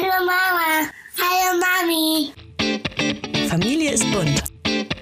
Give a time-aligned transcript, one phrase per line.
[0.00, 0.88] Hallo Mama.
[1.20, 2.32] Hallo Mami.
[3.50, 4.42] Familie ist bunt.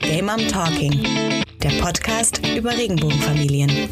[0.00, 1.44] Gay Mom Talking.
[1.62, 3.88] Der Podcast über Regenbogenfamilien.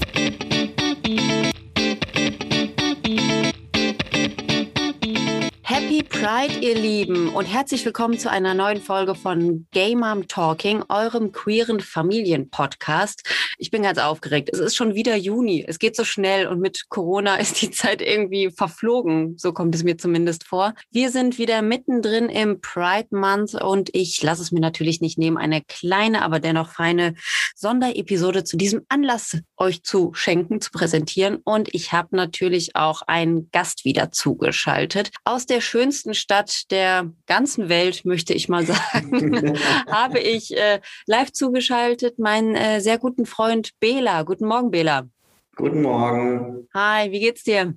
[6.26, 11.30] Pride, ihr Lieben, und herzlich willkommen zu einer neuen Folge von Gay Mom Talking, eurem
[11.30, 13.22] queeren Familienpodcast.
[13.58, 14.50] Ich bin ganz aufgeregt.
[14.52, 15.64] Es ist schon wieder Juni.
[15.68, 19.38] Es geht so schnell und mit Corona ist die Zeit irgendwie verflogen.
[19.38, 20.74] So kommt es mir zumindest vor.
[20.90, 25.36] Wir sind wieder mittendrin im Pride Month und ich lasse es mir natürlich nicht nehmen,
[25.36, 27.14] eine kleine, aber dennoch feine
[27.54, 31.36] Sonderepisode zu diesem Anlass euch zu schenken, zu präsentieren.
[31.44, 37.68] Und ich habe natürlich auch einen Gast wieder zugeschaltet aus der schönsten Stadt der ganzen
[37.68, 39.56] Welt, möchte ich mal sagen,
[39.88, 44.22] habe ich äh, live zugeschaltet meinen äh, sehr guten Freund Bela.
[44.24, 45.08] Guten Morgen, Bela.
[45.54, 46.68] Guten Morgen.
[46.74, 47.74] Hi, wie geht's dir?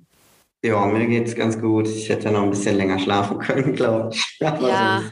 [0.62, 1.88] Ja, mir geht's ganz gut.
[1.88, 4.36] Ich hätte noch ein bisschen länger schlafen können, glaube ich.
[4.40, 5.02] ja.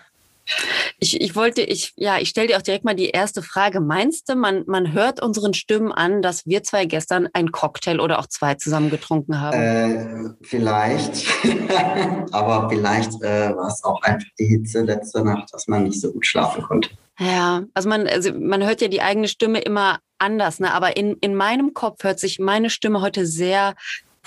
[0.98, 3.80] Ich, ich wollte, ich, ja, ich stelle dir auch direkt mal die erste Frage.
[3.80, 8.18] Meinst du, man, man hört unseren Stimmen an, dass wir zwei gestern einen Cocktail oder
[8.18, 9.56] auch zwei zusammen getrunken haben?
[9.56, 11.26] Äh, vielleicht.
[12.32, 16.12] Aber vielleicht äh, war es auch einfach die Hitze letzte Nacht, dass man nicht so
[16.12, 16.90] gut schlafen konnte.
[17.18, 20.72] Ja, also man, also man hört ja die eigene Stimme immer anders, ne?
[20.72, 23.74] Aber in, in meinem Kopf hört sich meine Stimme heute sehr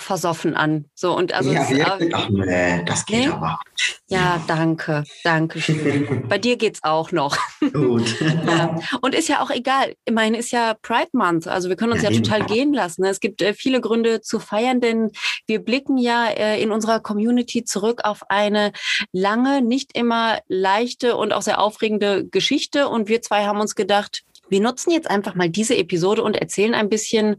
[0.02, 0.86] versoffen an.
[0.94, 3.28] So und also ja, ja, äh, ach nee, das geht nee?
[3.28, 3.60] aber.
[4.08, 6.26] ja, danke, danke schön.
[6.28, 7.36] Bei dir geht's auch noch.
[7.72, 8.14] Gut.
[8.52, 8.76] Ja.
[9.00, 9.94] Und ist ja auch egal.
[10.04, 11.46] Immerhin ist ja Pride Month.
[11.46, 13.02] Also wir können uns ja, Ja, total gehen lassen.
[13.02, 13.08] ne?
[13.08, 15.10] Es gibt äh, viele Gründe zu feiern, denn
[15.46, 18.72] wir blicken ja äh, in unserer Community zurück auf eine
[19.12, 22.88] lange, nicht immer leichte und auch sehr aufregende Geschichte.
[22.88, 26.74] Und wir zwei haben uns gedacht, wir nutzen jetzt einfach mal diese Episode und erzählen
[26.74, 27.36] ein bisschen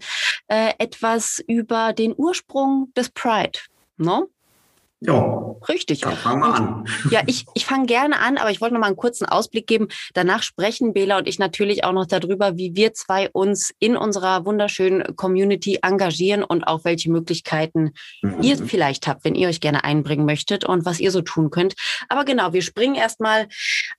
[0.47, 3.59] äh, etwas über den Ursprung des Pride.
[3.97, 4.29] No?
[5.05, 6.01] Ja, Richtig.
[6.01, 6.85] dann fangen wir an.
[7.09, 9.87] Ja, ich, ich fange gerne an, aber ich wollte noch mal einen kurzen Ausblick geben.
[10.13, 14.45] Danach sprechen Bela und ich natürlich auch noch darüber, wie wir zwei uns in unserer
[14.45, 17.91] wunderschönen Community engagieren und auch welche Möglichkeiten
[18.41, 18.67] ihr Mhm.
[18.67, 21.75] vielleicht habt, wenn ihr euch gerne einbringen möchtet und was ihr so tun könnt.
[22.09, 23.47] Aber genau, wir springen erstmal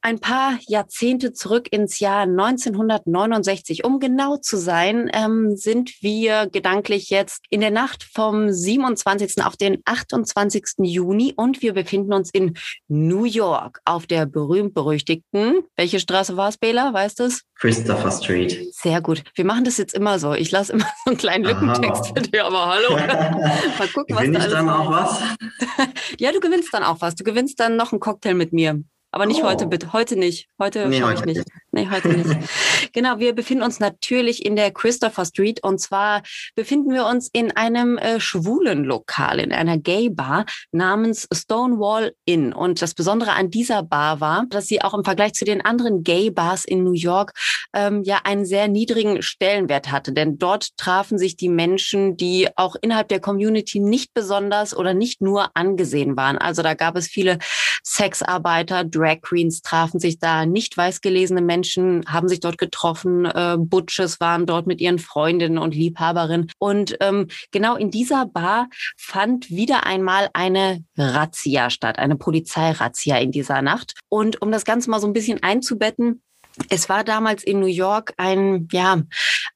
[0.03, 3.85] ein paar Jahrzehnte zurück ins Jahr 1969.
[3.85, 9.45] Um genau zu sein, ähm, sind wir gedanklich jetzt in der Nacht vom 27.
[9.45, 10.65] auf den 28.
[10.95, 12.55] Juni und wir befinden uns in
[12.89, 16.93] New York auf der berühmt-berüchtigten, welche Straße war es, Bela?
[16.93, 17.43] Weißt du es?
[17.57, 18.73] Christopher Street.
[18.75, 19.23] Sehr gut.
[19.35, 20.35] Wir machen das jetzt immer so.
[20.35, 21.53] Ich lasse immer so einen kleinen Aha.
[21.53, 22.97] Lückentext für dich, aber hallo.
[23.79, 25.21] Mal gucken, was da ich dann auch was?
[26.19, 27.15] Ja, du gewinnst dann auch was.
[27.15, 28.81] Du gewinnst dann noch einen Cocktail mit mir.
[29.11, 29.47] Aber nicht Oh.
[29.47, 29.93] heute, bitte.
[29.93, 30.49] Heute nicht.
[30.59, 31.37] Heute Nee, schaue ich nicht.
[31.39, 31.49] nicht.
[31.75, 32.31] Nee, heute nicht.
[32.93, 36.23] genau, wir befinden uns natürlich in der Christopher Street und zwar
[36.55, 42.53] befinden wir uns in einem äh, schwulen Lokal, in einer Gay Bar namens Stonewall Inn.
[42.53, 46.05] Und das Besondere an dieser Bar war, dass sie auch im Vergleich zu den anderen
[46.05, 47.33] Gay Bars in New York
[47.75, 50.13] ähm, ja einen sehr niedrigen Stellenwert hatte.
[50.13, 55.21] Denn dort trafen sich die Menschen, die auch innerhalb der Community nicht besonders oder nicht
[55.21, 56.39] nur angesehen waren.
[56.39, 57.39] Also da gab es viele
[57.83, 63.57] Sexarbeiter, Drag Queens trafen sich da, nicht weiß gelesene Menschen haben sich dort getroffen, äh,
[63.59, 66.53] Butches waren dort mit ihren Freundinnen und Liebhaberinnen.
[66.59, 73.33] Und ähm, genau in dieser Bar fand wieder einmal eine Razzia statt, eine Polizeirazzia in
[73.33, 73.95] dieser Nacht.
[74.11, 76.23] Und um das Ganze mal so ein bisschen einzubetten,
[76.69, 79.03] es war damals in New York ein, ja,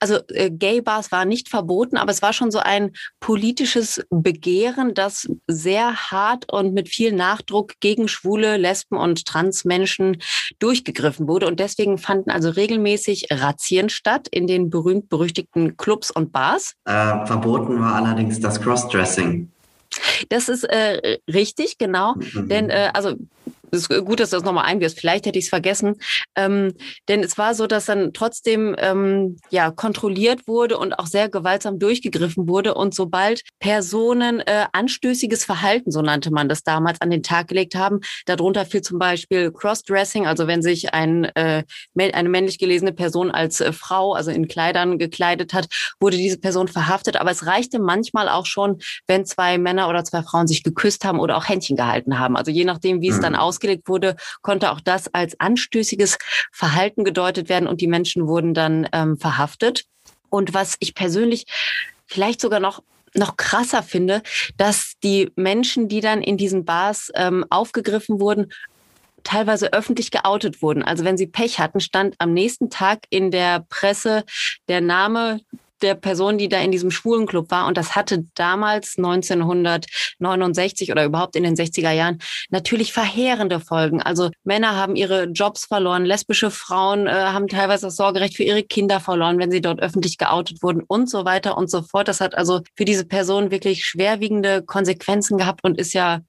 [0.01, 4.95] also äh, Gay Bars waren nicht verboten, aber es war schon so ein politisches Begehren,
[4.95, 10.19] das sehr hart und mit viel Nachdruck gegen schwule, Lesben und Transmenschen
[10.59, 11.47] durchgegriffen wurde.
[11.47, 16.75] Und deswegen fanden also regelmäßig Razzien statt in den berühmt-berüchtigten Clubs und Bars.
[16.85, 19.51] Äh, verboten war allerdings das Crossdressing.
[20.29, 22.15] Das ist äh, richtig, genau.
[22.15, 22.49] Mhm.
[22.49, 23.15] Denn, äh, also,
[23.71, 24.99] ist gut, dass du das nochmal einwirfst.
[24.99, 25.97] Vielleicht hätte ich es vergessen.
[26.37, 26.75] Ähm,
[27.09, 31.79] denn es war so, dass dann trotzdem ähm, ja kontrolliert wurde und auch sehr gewaltsam
[31.79, 32.75] durchgegriffen wurde.
[32.75, 37.75] Und sobald Personen äh, anstößiges Verhalten, so nannte man das damals, an den Tag gelegt
[37.75, 41.65] haben, darunter fiel zum Beispiel Crossdressing, also wenn sich ein, äh,
[41.97, 45.69] eine männlich gelesene Person als äh, Frau, also in Kleidern gekleidet hat,
[46.01, 47.17] wurde diese Person verhaftet.
[47.17, 51.21] Aber es reichte manchmal auch schon, wenn zwei Männer oder zwei Frauen sich geküsst haben
[51.21, 52.37] oder auch Händchen gehalten haben.
[52.37, 53.39] Also je nachdem, wie es dann Mhm.
[53.59, 56.19] Ausgelegt wurde, konnte auch das als anstößiges
[56.53, 59.85] Verhalten gedeutet werden und die Menschen wurden dann ähm, verhaftet.
[60.31, 61.47] Und was ich persönlich
[62.07, 62.83] vielleicht sogar noch
[63.15, 64.23] noch krasser finde,
[64.59, 68.53] dass die Menschen, die dann in diesen Bars ähm, aufgegriffen wurden,
[69.25, 70.83] teilweise öffentlich geoutet wurden.
[70.83, 74.25] Also wenn sie Pech hatten, stand am nächsten Tag in der Presse
[74.69, 75.41] der Name
[75.83, 77.67] der Person, die da in diesem Schwulenclub war.
[77.67, 82.19] Und das hatte damals 1969 oder überhaupt in den 60er Jahren
[82.51, 84.03] natürlich verheerende Folgen.
[84.03, 88.63] Also Männer haben ihre Jobs verloren, lesbische Frauen äh, haben teilweise das Sorgerecht für ihre
[88.63, 92.09] Kinder verloren, wenn sie dort öffentlich geoutet wurden und so weiter und so fort.
[92.09, 96.21] Das hat also für diese Person wirklich schwerwiegende Konsequenzen gehabt und ist ja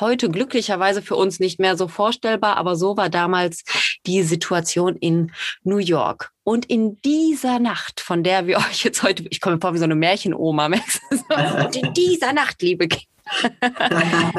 [0.00, 3.64] heute glücklicherweise für uns nicht mehr so vorstellbar, aber so war damals
[4.06, 5.32] die Situation in
[5.64, 6.30] New York.
[6.44, 9.84] Und in dieser Nacht, von der wir euch jetzt heute, ich komme vor wie so
[9.84, 13.06] eine Märchenoma, und in dieser Nacht, liebe Kinder,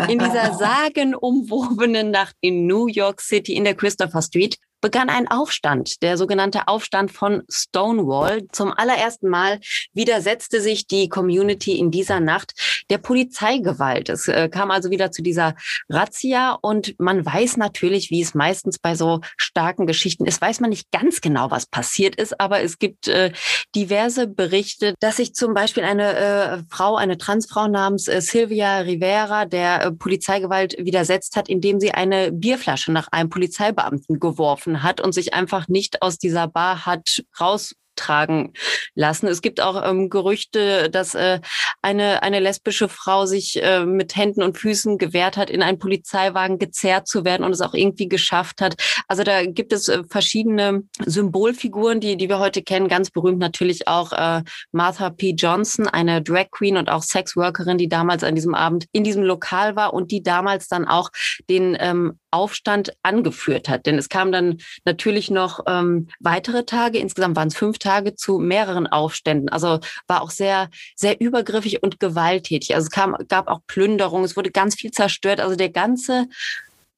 [0.08, 6.02] in dieser sagenumwobenen Nacht in New York City in der Christopher Street begann ein Aufstand,
[6.02, 8.48] der sogenannte Aufstand von Stonewall.
[8.52, 9.60] Zum allerersten Mal
[9.94, 12.54] widersetzte sich die Community in dieser Nacht
[12.90, 14.10] der Polizeigewalt.
[14.10, 15.56] Es äh, kam also wieder zu dieser
[15.90, 20.70] Razzia und man weiß natürlich, wie es meistens bei so starken Geschichten ist, weiß man
[20.70, 23.32] nicht ganz genau, was passiert ist, aber es gibt äh,
[23.76, 29.46] diverse Berichte, dass sich zum Beispiel eine äh, Frau, eine Transfrau namens äh, Silvia Rivera
[29.46, 35.14] der äh, Polizeigewalt widersetzt hat, indem sie eine Bierflasche nach einem Polizeibeamten geworfen hat und
[35.14, 38.54] sich einfach nicht aus dieser Bar hat raus tragen
[38.96, 39.28] lassen.
[39.28, 41.40] Es gibt auch ähm, Gerüchte, dass äh,
[41.81, 46.60] eine, eine lesbische Frau sich äh, mit Händen und Füßen gewehrt hat, in einen Polizeiwagen
[46.60, 48.75] gezerrt zu werden und es auch irgendwie geschafft hat.
[49.07, 52.88] Also da gibt es äh, verschiedene Symbolfiguren, die, die wir heute kennen.
[52.88, 55.31] Ganz berühmt natürlich auch äh, Martha P.
[55.31, 59.75] Johnson, eine Drag Queen und auch Sexworkerin, die damals an diesem Abend in diesem Lokal
[59.75, 61.10] war und die damals dann auch
[61.50, 63.86] den ähm, Aufstand angeführt hat.
[63.86, 68.16] Denn es kam dann natürlich noch ähm, weitere Tage, insgesamt waren es fünf Tage, Tage
[68.16, 69.50] zu mehreren Aufständen.
[69.50, 72.76] Also war auch sehr, sehr übergriffig und gewalttätig.
[72.76, 75.40] Also es kam, gab auch Plünderungen, es wurde ganz viel zerstört.
[75.40, 76.28] Also der ganze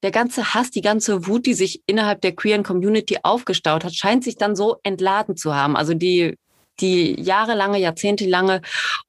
[0.03, 4.23] der ganze Hass, die ganze Wut, die sich innerhalb der queeren Community aufgestaut hat, scheint
[4.23, 5.75] sich dann so entladen zu haben.
[5.75, 6.37] Also die
[6.79, 8.61] die jahrelange, jahrzehntelange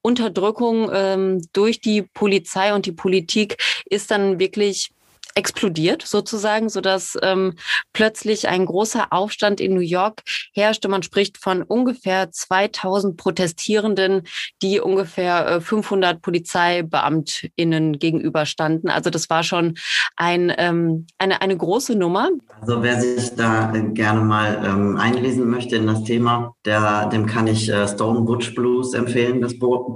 [0.02, 3.56] Unterdrückung ähm, durch die Polizei und die Politik
[3.86, 4.90] ist dann wirklich
[5.34, 7.54] explodiert sozusagen, sodass ähm,
[7.92, 10.22] plötzlich ein großer Aufstand in New York
[10.54, 10.88] herrschte.
[10.88, 14.22] Man spricht von ungefähr 2000 Protestierenden,
[14.62, 18.90] die ungefähr äh, 500 PolizeibeamtInnen gegenüberstanden.
[18.90, 19.74] Also das war schon
[20.16, 22.28] ein, ähm, eine, eine große Nummer.
[22.60, 27.26] Also wer sich da äh, gerne mal ähm, einlesen möchte in das Thema, der, dem
[27.26, 29.94] kann ich äh, Stone Butch Blues empfehlen, das Buch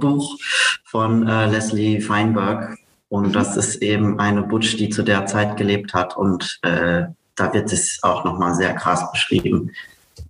[0.83, 2.77] von äh, Leslie Feinberg.
[3.09, 6.17] Und das ist eben eine Butch, die zu der Zeit gelebt hat.
[6.17, 7.03] Und äh,
[7.35, 9.71] da wird es auch nochmal sehr krass beschrieben.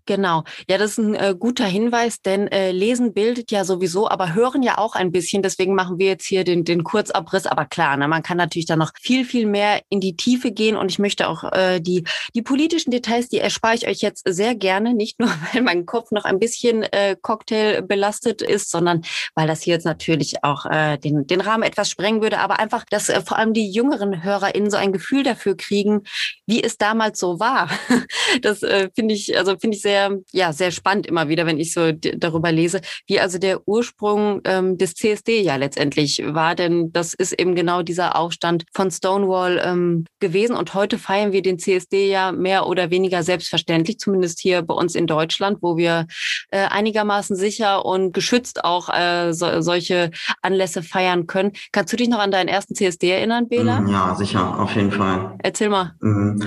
[0.07, 0.45] Genau.
[0.69, 4.63] Ja, das ist ein äh, guter Hinweis, denn äh, Lesen bildet ja sowieso, aber hören
[4.63, 5.43] ja auch ein bisschen.
[5.43, 7.45] Deswegen machen wir jetzt hier den, den Kurzabriss.
[7.45, 10.77] Aber klar, ne, man kann natürlich da noch viel, viel mehr in die Tiefe gehen.
[10.77, 14.55] Und ich möchte auch äh, die, die politischen Details, die erspare ich euch jetzt sehr
[14.55, 14.93] gerne.
[14.93, 19.01] Nicht nur, weil mein Kopf noch ein bisschen äh, Cocktail belastet ist, sondern
[19.35, 22.39] weil das hier jetzt natürlich auch äh, den, den Rahmen etwas sprengen würde.
[22.39, 26.03] Aber einfach, dass äh, vor allem die jüngeren HörerInnen so ein Gefühl dafür kriegen,
[26.45, 27.69] wie es damals so war.
[28.41, 31.59] Das äh, finde ich, also finde ich sehr sehr, ja, sehr spannend immer wieder, wenn
[31.59, 36.55] ich so darüber lese, wie also der Ursprung ähm, des CSD ja letztendlich war.
[36.55, 40.55] Denn das ist eben genau dieser Aufstand von Stonewall ähm, gewesen.
[40.55, 44.93] Und heute feiern wir den CSD ja mehr oder weniger selbstverständlich, zumindest hier bei uns
[44.95, 46.05] in Deutschland, wo wir
[46.51, 50.11] äh, einigermaßen sicher und geschützt auch äh, so, solche
[50.41, 51.53] Anlässe feiern können.
[51.71, 53.83] Kannst du dich noch an deinen ersten CSD erinnern, Bela?
[53.89, 55.37] Ja, sicher, auf jeden Fall.
[55.41, 55.95] Erzähl mal.
[56.01, 56.43] Mhm.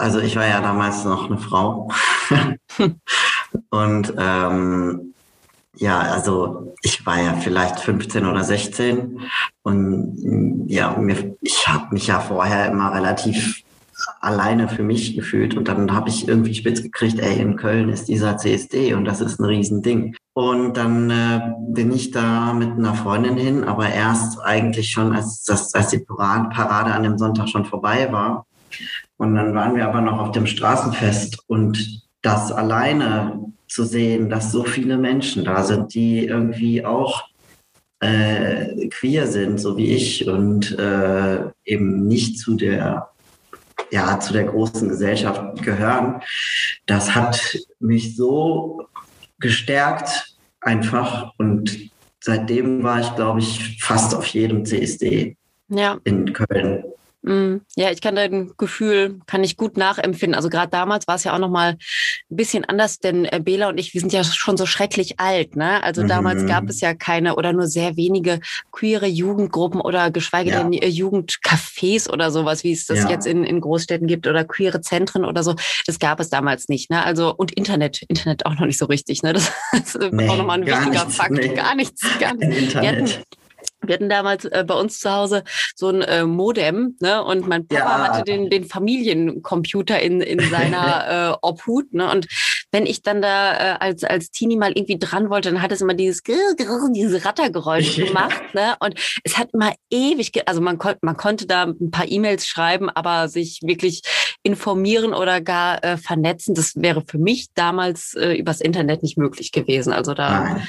[0.00, 1.90] Also ich war ja damals noch eine Frau.
[3.70, 5.12] und ähm,
[5.76, 9.20] ja, also ich war ja vielleicht 15 oder 16
[9.62, 13.62] und ja, mir, ich habe mich ja vorher immer relativ
[14.20, 18.08] alleine für mich gefühlt und dann habe ich irgendwie spitz gekriegt, ey, in Köln ist
[18.08, 20.16] dieser CSD und das ist ein Riesending.
[20.32, 25.42] Und dann äh, bin ich da mit einer Freundin hin, aber erst eigentlich schon, als,
[25.42, 28.46] das, als die Parade an dem Sonntag schon vorbei war.
[29.20, 34.50] Und dann waren wir aber noch auf dem Straßenfest und das alleine zu sehen, dass
[34.50, 37.24] so viele Menschen da sind, die irgendwie auch
[38.00, 43.10] äh, queer sind, so wie ich, und äh, eben nicht zu der,
[43.90, 46.22] ja, zu der großen Gesellschaft gehören,
[46.86, 48.86] das hat mich so
[49.38, 51.34] gestärkt einfach.
[51.36, 55.36] Und seitdem war ich, glaube ich, fast auf jedem CSD
[55.68, 55.98] ja.
[56.04, 56.84] in Köln.
[57.22, 60.34] Mm, ja, ich kann dein Gefühl, kann ich gut nachempfinden.
[60.34, 63.68] Also gerade damals war es ja auch noch mal ein bisschen anders, denn äh, Bela
[63.68, 65.54] und ich, wir sind ja schon so schrecklich alt.
[65.54, 65.82] Ne?
[65.82, 66.08] Also mhm.
[66.08, 68.40] damals gab es ja keine oder nur sehr wenige
[68.72, 70.62] queere Jugendgruppen oder geschweige ja.
[70.62, 73.10] denn äh, Jugendcafés oder sowas, wie es das ja.
[73.10, 75.54] jetzt in, in Großstädten gibt oder queere Zentren oder so.
[75.86, 76.90] Das gab es damals nicht.
[76.90, 77.04] Ne?
[77.04, 79.22] Also und Internet, Internet auch noch nicht so richtig.
[79.22, 79.34] Ne?
[79.34, 81.32] Das, das ist nee, auch nochmal ein wichtiger nichts, Fakt.
[81.32, 81.54] Nee.
[81.54, 82.56] Gar nichts, gar nichts.
[82.56, 83.22] Internet.
[83.84, 85.42] Wir hatten damals äh, bei uns zu Hause
[85.74, 87.22] so ein äh, Modem, ne?
[87.24, 88.12] Und mein Papa ja.
[88.12, 92.10] hatte den, den Familiencomputer in, in seiner äh, Obhut, ne?
[92.10, 92.26] Und
[92.72, 95.80] wenn ich dann da äh, als, als Teenie mal irgendwie dran wollte, dann hat es
[95.80, 98.76] immer dieses, dieses Rattergeräusch gemacht, ne?
[98.80, 102.88] Und es hat immer ewig, also man konnte, man konnte da ein paar E-Mails schreiben,
[102.88, 104.02] aber sich wirklich
[104.42, 109.52] informieren oder gar äh, vernetzen, das wäre für mich damals äh, übers Internet nicht möglich
[109.52, 109.92] gewesen.
[109.92, 110.66] Also da Nein.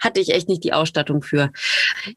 [0.00, 1.50] hatte ich echt nicht die Ausstattung für.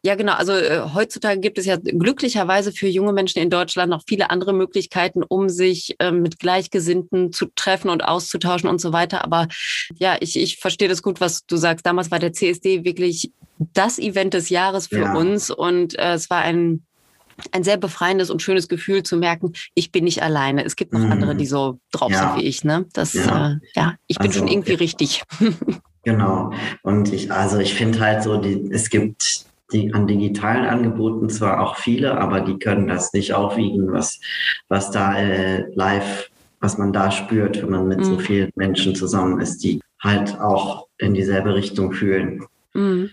[0.04, 0.34] Ja, genau.
[0.34, 4.54] Also äh, heutzutage gibt es ja glücklicherweise für junge Menschen in Deutschland noch viele andere
[4.54, 9.19] Möglichkeiten, um sich äh, mit Gleichgesinnten zu treffen und auszutauschen und so weiter.
[9.24, 9.48] Aber
[9.96, 11.86] ja, ich, ich verstehe das gut, was du sagst.
[11.86, 13.32] Damals war der CSD wirklich
[13.74, 15.14] das Event des Jahres für ja.
[15.16, 16.84] uns und äh, es war ein
[17.52, 20.66] ein sehr befreiendes und schönes Gefühl zu merken, ich bin nicht alleine.
[20.66, 21.12] Es gibt noch mhm.
[21.12, 22.34] andere, die so drauf ja.
[22.34, 22.66] sind wie ich.
[22.66, 22.86] Ne?
[22.92, 25.24] Das, ja, äh, ja ich bin also, schon irgendwie richtig.
[26.04, 26.54] Genau.
[26.82, 31.62] Und ich, also ich finde halt so, die, es gibt die an digitalen Angeboten zwar
[31.62, 34.20] auch viele, aber die können das nicht aufwiegen, was,
[34.70, 38.04] was da äh, live, was man da spürt, wenn man mit mhm.
[38.04, 42.46] so vielen Menschen zusammen ist, die halt auch in dieselbe Richtung fühlen.
[42.74, 43.10] Mhm.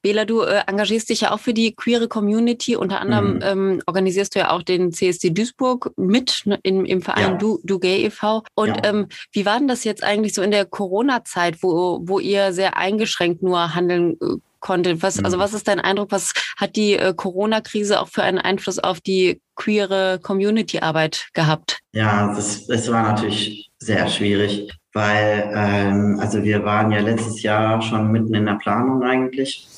[0.00, 2.76] Bela, du äh, engagierst dich ja auch für die queere Community.
[2.76, 3.42] Unter anderem mhm.
[3.42, 7.36] ähm, organisierst du ja auch den CSD Duisburg mit ne, im, im Verein ja.
[7.36, 8.44] du, du Gay e.V.
[8.54, 8.84] Und ja.
[8.84, 12.76] ähm, wie war denn das jetzt eigentlich so in der Corona-Zeit, wo, wo ihr sehr
[12.76, 14.16] eingeschränkt nur handeln
[14.60, 15.02] konntet?
[15.02, 15.40] Was, also mhm.
[15.40, 16.12] was ist dein Eindruck?
[16.12, 21.80] Was hat die äh, Corona-Krise auch für einen Einfluss auf die queere Community-Arbeit gehabt?
[21.92, 27.80] Ja, das, das war natürlich sehr schwierig weil ähm, also wir waren ja letztes Jahr
[27.82, 29.68] schon mitten in der Planung eigentlich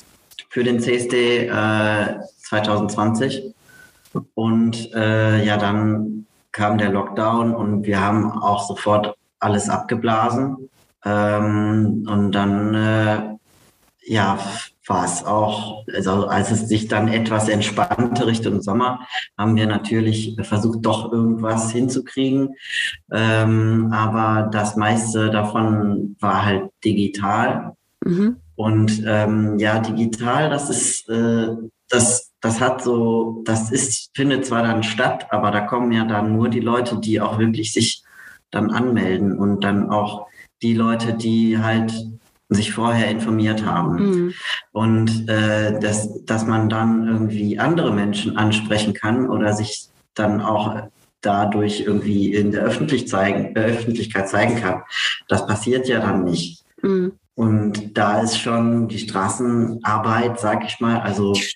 [0.49, 2.19] für den CSD äh,
[2.49, 3.53] 2020
[4.33, 10.69] und äh, ja dann kam der Lockdown und wir haben auch sofort alles abgeblasen
[11.05, 13.30] ähm, und dann äh,
[14.11, 14.37] ja
[14.87, 20.35] war es auch, also als es sich dann etwas entspannte Richtung Sommer, haben wir natürlich
[20.41, 22.55] versucht, doch irgendwas hinzukriegen.
[23.11, 27.73] Ähm, aber das meiste davon war halt digital.
[28.03, 28.37] Mhm.
[28.55, 31.47] Und ähm, ja, digital, das ist, äh,
[31.87, 36.33] das, das hat so, das ist, findet zwar dann statt, aber da kommen ja dann
[36.33, 38.03] nur die Leute, die auch wirklich sich
[38.49, 40.27] dann anmelden und dann auch
[40.61, 41.93] die Leute, die halt
[42.51, 43.95] sich vorher informiert haben.
[43.95, 44.33] Mhm.
[44.71, 50.89] Und äh, dass, dass man dann irgendwie andere Menschen ansprechen kann oder sich dann auch
[51.21, 54.83] dadurch irgendwie in der Öffentlich zeigen, äh, Öffentlichkeit zeigen kann.
[55.27, 56.63] Das passiert ja dann nicht.
[56.81, 57.13] Mhm.
[57.35, 61.47] Und da ist schon die Straßenarbeit, sag ich mal, also die,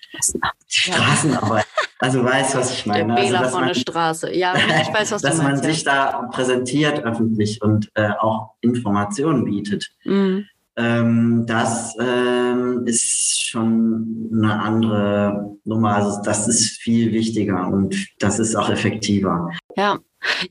[0.66, 1.66] Straßenarbeit.
[1.98, 3.14] Also weißt du, was ich meine?
[3.14, 4.34] Der Wähler also, von der Straße.
[4.34, 5.62] Ja, ich weiß, was du dass meinst.
[5.62, 9.90] Dass man sich da präsentiert öffentlich und äh, auch Informationen bietet.
[10.04, 10.46] Mhm.
[10.76, 15.96] Ähm, das ähm, ist schon eine andere Nummer.
[15.96, 19.50] Also das ist viel wichtiger und das ist auch effektiver.
[19.76, 19.98] Ja,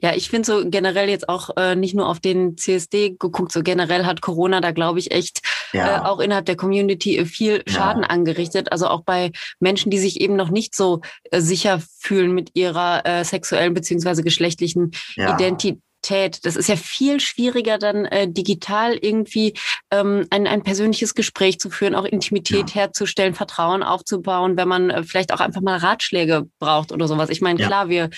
[0.01, 3.61] ja, ich finde so generell jetzt auch äh, nicht nur auf den CSD geguckt, so
[3.61, 5.41] generell hat Corona da, glaube ich, echt
[5.73, 5.97] ja.
[5.97, 8.09] äh, auch innerhalb der Community viel Schaden ja.
[8.09, 8.71] angerichtet.
[8.71, 11.01] Also auch bei Menschen, die sich eben noch nicht so
[11.31, 15.35] äh, sicher fühlen mit ihrer äh, sexuellen beziehungsweise geschlechtlichen ja.
[15.35, 15.79] Identität
[16.09, 16.45] Realität.
[16.45, 19.53] Das ist ja viel schwieriger, dann äh, digital irgendwie
[19.91, 22.81] ähm, ein, ein persönliches Gespräch zu führen, auch Intimität ja.
[22.81, 27.29] herzustellen, Vertrauen aufzubauen, wenn man äh, vielleicht auch einfach mal Ratschläge braucht oder sowas.
[27.29, 27.67] Ich meine, ja.
[27.67, 28.09] klar, wir,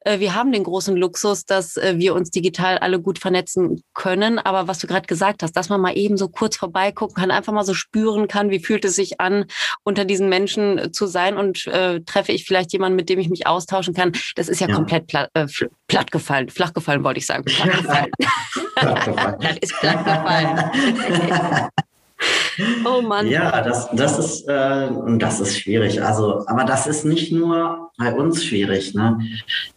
[0.00, 4.38] äh, wir haben den großen Luxus, dass äh, wir uns digital alle gut vernetzen können.
[4.38, 7.52] Aber was du gerade gesagt hast, dass man mal eben so kurz vorbeigucken kann, einfach
[7.52, 9.46] mal so spüren kann, wie fühlt es sich an,
[9.84, 13.28] unter diesen Menschen äh, zu sein und äh, treffe ich vielleicht jemanden, mit dem ich
[13.28, 14.74] mich austauschen kann, das ist ja, ja.
[14.74, 15.46] komplett platt, äh,
[15.86, 17.44] platt gefallen, flach gefallen, wollte ich sagen.
[17.44, 19.36] Platt gefallen.
[19.40, 21.70] das ist platt gefallen.
[22.84, 23.26] oh Mann.
[23.26, 26.02] Ja, das, das ist äh, und das ist schwierig.
[26.02, 29.18] Also, aber das ist nicht nur bei uns schwierig, ne?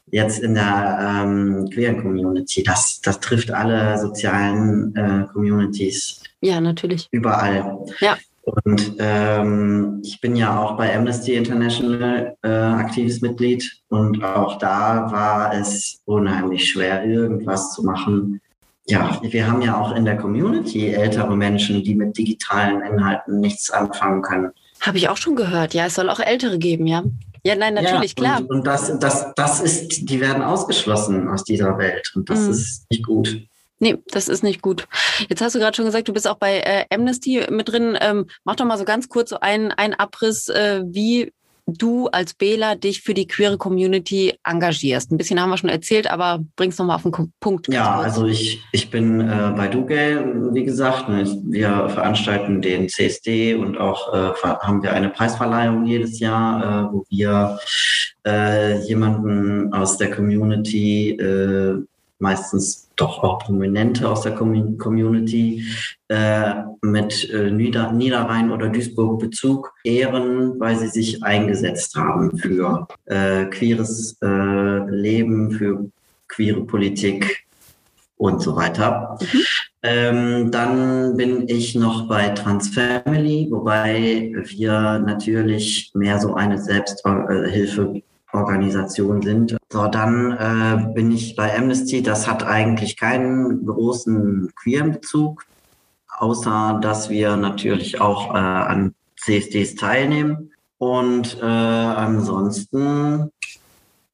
[0.08, 2.64] Jetzt in der ähm, queeren Community.
[2.64, 6.22] Das, das trifft alle sozialen äh, Communities.
[6.42, 7.08] Ja, natürlich.
[7.12, 7.86] Überall.
[8.00, 8.18] Ja.
[8.44, 15.12] Und ähm, ich bin ja auch bei Amnesty International äh, aktives Mitglied und auch da
[15.12, 18.42] war es unheimlich schwer, irgendwas zu machen.
[18.88, 23.70] Ja, wir haben ja auch in der Community ältere Menschen, die mit digitalen Inhalten nichts
[23.70, 24.52] anfangen können.
[24.82, 25.76] Habe ich auch schon gehört.
[25.76, 27.04] Ja, es soll auch Ältere geben, ja.
[27.44, 28.40] Ja, nein, natürlich, ja, klar.
[28.42, 32.52] Und, und, das, das, das ist, die werden ausgeschlossen aus dieser Welt und das mhm.
[32.52, 33.48] ist nicht gut.
[33.82, 34.88] Nee, das ist nicht gut.
[35.28, 37.98] Jetzt hast du gerade schon gesagt, du bist auch bei äh, Amnesty mit drin.
[38.00, 41.34] Ähm, mach doch mal so ganz kurz so einen, einen Abriss, äh, wie
[41.66, 45.12] du als Bela dich für die queere Community engagierst.
[45.12, 47.74] Ein bisschen haben wir schon erzählt, aber bring's noch mal auf den Punkt.
[47.74, 51.10] Ja, also ich, ich bin äh, bei Dugel, wie gesagt.
[51.10, 56.94] Ne, wir veranstalten den CSD und auch äh, haben wir eine Preisverleihung jedes Jahr, äh,
[56.94, 57.60] wo wir
[58.28, 61.84] äh, jemanden aus der Community äh,
[62.20, 65.66] meistens doch auch Prominente aus der Community
[66.08, 72.88] äh, mit äh, Nieder Niederrhein oder Duisburg Bezug ehren, weil sie sich eingesetzt haben für
[73.06, 75.90] äh, queeres äh, Leben, für
[76.28, 77.46] queere Politik
[78.18, 79.18] und so weiter.
[79.20, 79.40] Mhm.
[79.84, 89.22] Ähm, dann bin ich noch bei Transfamily, wobei wir natürlich mehr so eine Selbsthilfe Organisation
[89.22, 89.58] sind.
[89.72, 92.02] So, dann äh, bin ich bei Amnesty.
[92.02, 95.46] Das hat eigentlich keinen großen queeren Bezug,
[96.18, 100.52] außer dass wir natürlich auch äh, an CSDs teilnehmen.
[100.78, 103.32] Und äh, ansonsten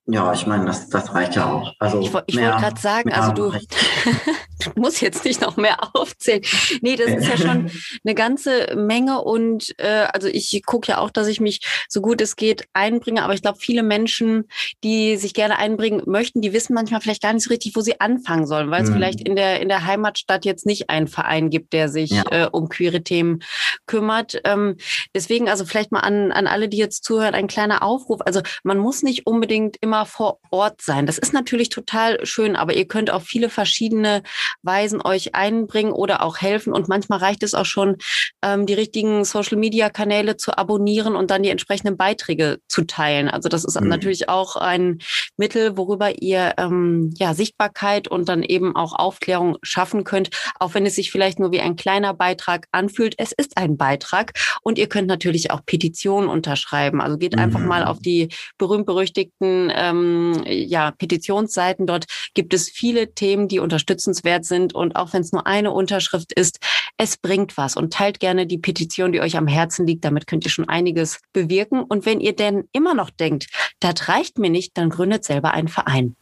[0.09, 1.73] ja, ich meine, das, das reicht ja auch.
[1.79, 3.51] Also ich, ich wollte gerade sagen, also du,
[4.75, 6.41] muss jetzt nicht noch mehr aufzählen.
[6.81, 7.71] Nee, das ist ja schon
[8.03, 12.21] eine ganze Menge und äh, also ich gucke ja auch, dass ich mich so gut
[12.21, 14.45] es geht einbringe, aber ich glaube, viele Menschen,
[14.83, 17.99] die sich gerne einbringen möchten, die wissen manchmal vielleicht gar nicht so richtig, wo sie
[17.99, 18.95] anfangen sollen, weil es mhm.
[18.95, 22.23] vielleicht in der, in der Heimatstadt jetzt nicht einen Verein gibt, der sich ja.
[22.31, 23.39] äh, um queere Themen
[23.85, 24.39] kümmert.
[24.43, 24.75] Ähm,
[25.15, 28.21] deswegen also vielleicht mal an, an alle, die jetzt zuhören, ein kleiner Aufruf.
[28.25, 31.05] Also man muss nicht unbedingt immer vor Ort sein.
[31.05, 34.23] Das ist natürlich total schön, aber ihr könnt auf viele verschiedene
[34.63, 36.73] Weisen euch einbringen oder auch helfen.
[36.73, 37.97] Und manchmal reicht es auch schon,
[38.41, 43.29] ähm, die richtigen Social-Media-Kanäle zu abonnieren und dann die entsprechenden Beiträge zu teilen.
[43.29, 43.87] Also das ist mhm.
[43.87, 44.99] natürlich auch ein
[45.37, 50.85] Mittel, worüber ihr ähm, ja Sichtbarkeit und dann eben auch Aufklärung schaffen könnt, auch wenn
[50.85, 53.15] es sich vielleicht nur wie ein kleiner Beitrag anfühlt.
[53.17, 57.01] Es ist ein Beitrag und ihr könnt natürlich auch Petitionen unterschreiben.
[57.01, 57.41] Also geht mhm.
[57.41, 57.87] einfach mal mhm.
[57.87, 61.87] auf die berühmt-berüchtigten ähm, ja, Petitionsseiten.
[61.87, 64.73] Dort gibt es viele Themen, die unterstützenswert sind.
[64.73, 66.59] Und auch wenn es nur eine Unterschrift ist,
[66.97, 67.75] es bringt was.
[67.75, 70.05] Und teilt gerne die Petition, die euch am Herzen liegt.
[70.05, 71.83] Damit könnt ihr schon einiges bewirken.
[71.83, 73.47] Und wenn ihr denn immer noch denkt,
[73.79, 76.15] das reicht mir nicht, dann gründet selber einen Verein.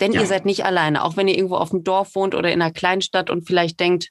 [0.00, 0.20] Denn ja.
[0.20, 1.04] ihr seid nicht alleine.
[1.04, 4.08] Auch wenn ihr irgendwo auf dem Dorf wohnt oder in einer Kleinstadt und vielleicht denkt,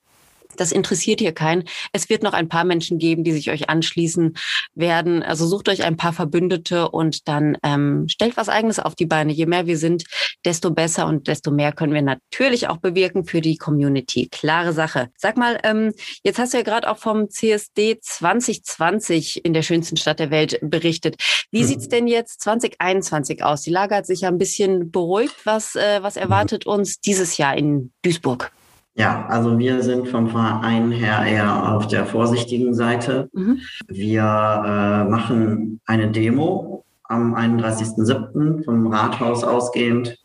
[0.62, 1.63] das interessiert hier keinen.
[1.91, 4.36] Es wird noch ein paar Menschen geben, die sich euch anschließen
[4.76, 5.24] werden.
[5.24, 9.34] Also sucht euch ein paar Verbündete und dann ähm, stellt was Eigenes auf die Beine.
[9.34, 10.04] Je mehr wir sind,
[10.45, 14.30] desto besser und desto mehr können wir natürlich auch bewirken für die Community.
[14.30, 15.10] Klare Sache.
[15.17, 15.93] Sag mal, ähm,
[16.24, 20.60] jetzt hast du ja gerade auch vom CSD 2020 in der schönsten Stadt der Welt
[20.62, 21.15] berichtet.
[21.50, 21.67] Wie hm.
[21.67, 23.63] sieht's denn jetzt 2021 aus?
[23.63, 25.36] Die Lage hat sich ja ein bisschen beruhigt.
[25.43, 28.52] Was, äh, was erwartet uns dieses Jahr in Duisburg?
[28.95, 33.30] Ja, also wir sind vom Verein her eher auf der vorsichtigen Seite.
[33.34, 33.60] Mhm.
[33.88, 38.65] Wir äh, machen eine Demo am 31.07.
[38.65, 40.17] vom Rathaus ausgehend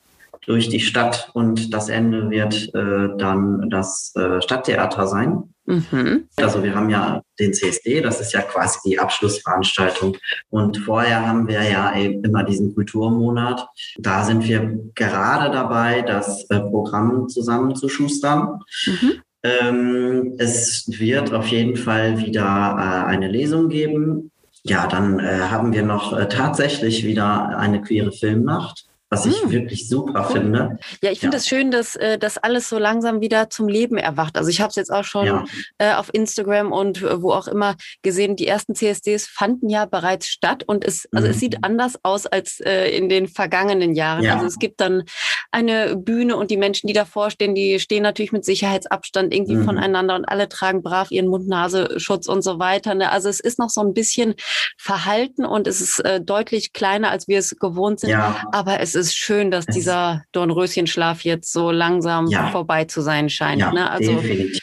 [0.46, 5.54] durch die Stadt und das Ende wird äh, dann das äh, Stadttheater sein.
[5.66, 6.28] Mhm.
[6.36, 10.16] Also wir haben ja den CSD, das ist ja quasi die Abschlussveranstaltung.
[10.48, 13.66] Und vorher haben wir ja eben immer diesen Kulturmonat.
[13.98, 18.60] Da sind wir gerade dabei, das äh, Programm zusammenzuschustern.
[18.86, 19.12] Mhm.
[19.42, 24.30] Ähm, es wird auf jeden Fall wieder äh, eine Lesung geben.
[24.62, 29.52] Ja, dann äh, haben wir noch äh, tatsächlich wieder eine queere Filmnacht was ich hm.
[29.52, 30.40] wirklich super cool.
[30.40, 30.78] finde.
[31.00, 31.50] Ja, ich finde es ja.
[31.50, 34.36] das schön, dass äh, das alles so langsam wieder zum Leben erwacht.
[34.36, 35.44] Also ich habe es jetzt auch schon ja.
[35.78, 40.26] äh, auf Instagram und äh, wo auch immer gesehen, die ersten CSDs fanden ja bereits
[40.26, 41.30] statt und es, also mhm.
[41.30, 44.24] es sieht anders aus als äh, in den vergangenen Jahren.
[44.24, 44.34] Ja.
[44.34, 45.04] Also es gibt dann
[45.52, 49.66] eine Bühne und die Menschen, die davor stehen, die stehen natürlich mit Sicherheitsabstand irgendwie mhm.
[49.66, 52.96] voneinander und alle tragen brav ihren Mund-Nasenschutz und so weiter.
[52.96, 53.12] Ne?
[53.12, 54.34] Also es ist noch so ein bisschen
[54.76, 58.16] verhalten und es ist deutlich kleiner, als wir es gewohnt sind.
[58.52, 62.48] Aber es ist schön, dass dieser Dornröschenschlaf jetzt so langsam ja.
[62.48, 63.60] vorbei zu sein scheint.
[63.60, 63.90] Ja, ne?
[63.90, 64.62] Also definitiv.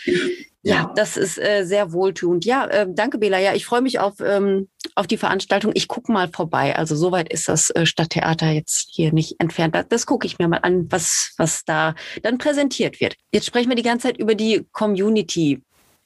[0.65, 2.46] Ja, das ist äh, sehr wohltuend.
[2.46, 3.38] Ja, äh, danke, Bela.
[3.38, 5.74] Ja, ich freue mich auf, ähm, auf die Veranstaltung.
[5.76, 6.78] Ich gucke mal vorbei.
[6.78, 9.76] Also soweit ist das äh, Stadttheater jetzt hier nicht entfernt.
[9.76, 13.15] Das, das gucke ich mir mal an, was, was da dann präsentiert wird.
[13.34, 15.62] Jetzt sprechen wir die ganze Zeit über die Community.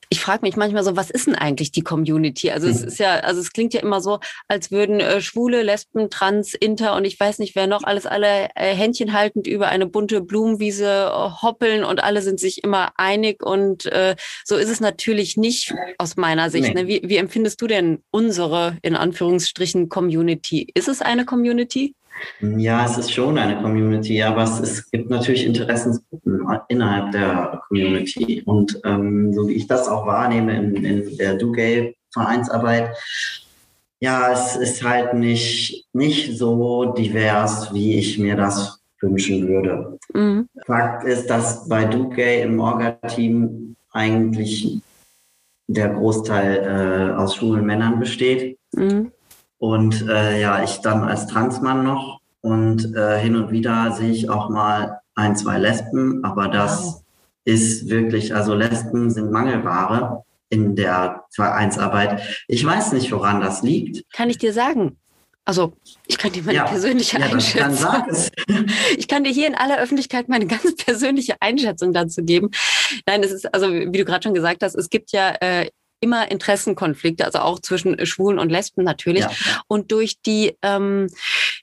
[0.10, 2.52] Ich frage mich manchmal so, was ist denn eigentlich die Community?
[2.52, 2.88] Also es hm.
[2.88, 6.96] ist ja, also es klingt ja immer so, als würden äh, Schwule, Lesben, Trans, Inter
[6.96, 10.86] und ich weiß nicht, wer noch alles alle äh, Händchen haltend über eine bunte Blumenwiese
[10.86, 14.16] äh, hoppeln und alle sind sich immer einig und äh,
[14.46, 16.74] so ist es natürlich nicht aus meiner Sicht.
[16.74, 16.84] Nee.
[16.84, 16.88] Ne?
[16.88, 20.70] Wie, wie empfindest du denn unsere, in Anführungsstrichen, Community?
[20.74, 21.96] Ist es eine Community?
[22.42, 28.44] Ja, es ist schon eine Community, aber es, es gibt natürlich Interessensgruppen innerhalb der Community.
[28.46, 32.96] Und ähm, so wie ich das auch wahrnehme in, in der Do-Gay-Vereinsarbeit,
[34.00, 39.98] ja, es ist halt nicht, nicht so divers, wie ich mir das wünschen würde.
[40.14, 40.48] Mhm.
[40.66, 44.80] Fakt ist, dass bei Do-Gay im Orga-Team eigentlich
[45.68, 48.58] der Großteil äh, aus schwulen Männern besteht.
[48.74, 49.12] Mhm.
[49.60, 54.30] Und äh, ja, ich dann als Transmann noch und äh, hin und wieder sehe ich
[54.30, 57.04] auch mal ein, zwei Lesben, aber das
[57.44, 62.22] ist wirklich, also Lesben sind Mangelware in der Vereinsarbeit.
[62.48, 64.04] Ich weiß nicht, woran das liegt.
[64.14, 64.98] Kann ich dir sagen?
[65.44, 65.74] Also,
[66.08, 68.04] ich kann dir meine ja, persönliche ja, Einschätzung.
[68.98, 72.52] ich kann dir hier in aller Öffentlichkeit meine ganz persönliche Einschätzung dazu geben.
[73.06, 76.30] Nein, es ist, also, wie du gerade schon gesagt hast, es gibt ja äh, immer
[76.32, 79.24] Interessenkonflikte, also auch zwischen Schwulen und Lesben natürlich.
[79.24, 79.32] Ja.
[79.68, 81.08] Und durch die ähm,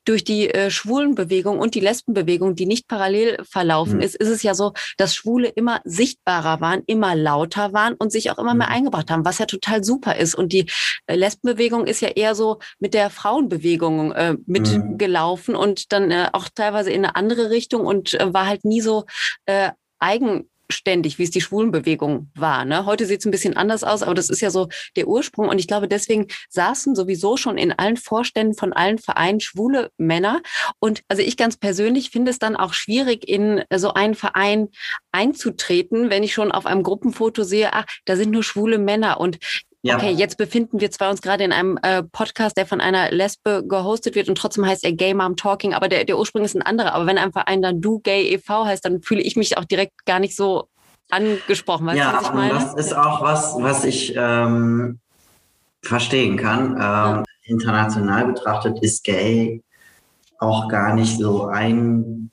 [0.04, 4.02] durch die äh, Schwulenbewegung und die Lesbenbewegung, die nicht parallel verlaufen mhm.
[4.02, 8.30] ist, ist es ja so, dass Schwule immer sichtbarer waren, immer lauter waren und sich
[8.30, 8.58] auch immer mhm.
[8.58, 10.34] mehr eingebracht haben, was ja total super ist.
[10.34, 10.66] Und die
[11.06, 15.60] äh, Lesbenbewegung ist ja eher so mit der Frauenbewegung äh, mitgelaufen mhm.
[15.60, 19.04] und dann äh, auch teilweise in eine andere Richtung und äh, war halt nie so
[19.46, 22.64] äh, eigen ständig, wie es die Schwulenbewegung war.
[22.64, 22.86] Ne?
[22.86, 25.48] Heute sieht es ein bisschen anders aus, aber das ist ja so der Ursprung.
[25.48, 30.42] Und ich glaube, deswegen saßen sowieso schon in allen Vorständen von allen Vereinen schwule Männer.
[30.78, 34.68] Und also ich ganz persönlich finde es dann auch schwierig, in so einen Verein
[35.12, 39.20] einzutreten, wenn ich schon auf einem Gruppenfoto sehe, ach, da sind nur schwule Männer.
[39.20, 39.38] Und
[39.84, 39.96] ja.
[39.96, 43.62] Okay, jetzt befinden wir zwar uns gerade in einem äh, Podcast, der von einer Lesbe
[43.68, 46.62] gehostet wird und trotzdem heißt er Gay Mom Talking, aber der, der Ursprung ist ein
[46.62, 46.94] anderer.
[46.94, 48.64] Aber wenn ein Verein dann Du Gay e.V.
[48.64, 50.70] heißt, dann fühle ich mich auch direkt gar nicht so
[51.10, 51.84] angesprochen.
[51.84, 55.00] Weißt ja, du, das ist auch was, was ich ähm,
[55.82, 56.70] verstehen kann.
[56.72, 57.22] Ähm, ja.
[57.42, 59.62] International betrachtet ist Gay
[60.38, 62.30] auch gar nicht so eingekreist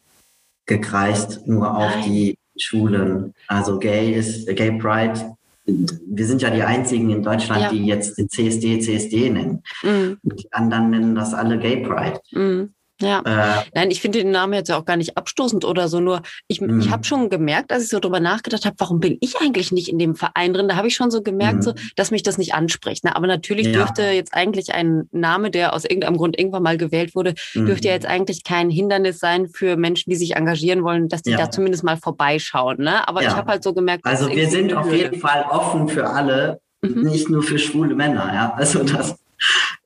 [1.48, 2.04] nur auf Nein.
[2.06, 3.34] die Schulen.
[3.48, 7.70] Also Gay ist Gay Pride wir sind ja die einzigen in Deutschland, ja.
[7.70, 9.64] die jetzt den CSD CSD nennen.
[9.84, 10.18] Mhm.
[10.24, 12.20] Die anderen nennen das alle Gay Pride.
[12.32, 12.74] Mhm.
[13.02, 13.20] Ja.
[13.26, 16.00] Äh, Nein, ich finde den Namen jetzt ja auch gar nicht abstoßend oder so.
[16.00, 16.92] Nur ich, ich mhm.
[16.92, 20.00] habe schon gemerkt, als ich so drüber nachgedacht habe, warum bin ich eigentlich nicht in
[20.00, 20.68] dem Verein drin?
[20.68, 21.62] Da habe ich schon so gemerkt, mhm.
[21.62, 23.04] so, dass mich das nicht anspricht.
[23.04, 23.16] Ne?
[23.16, 23.74] Aber natürlich ja.
[23.74, 27.66] dürfte jetzt eigentlich ein Name, der aus irgendeinem Grund irgendwann mal gewählt wurde, mhm.
[27.66, 31.32] dürfte ja jetzt eigentlich kein Hindernis sein für Menschen, die sich engagieren wollen, dass die
[31.32, 31.38] ja.
[31.38, 32.78] da zumindest mal vorbeischauen.
[32.80, 33.08] Ne?
[33.08, 36.60] Aber ich habe halt so gemerkt, also wir sind auf jeden Fall offen für alle,
[36.82, 37.04] mhm.
[37.04, 38.32] nicht nur für schwule Männer.
[38.34, 39.21] Ja, also das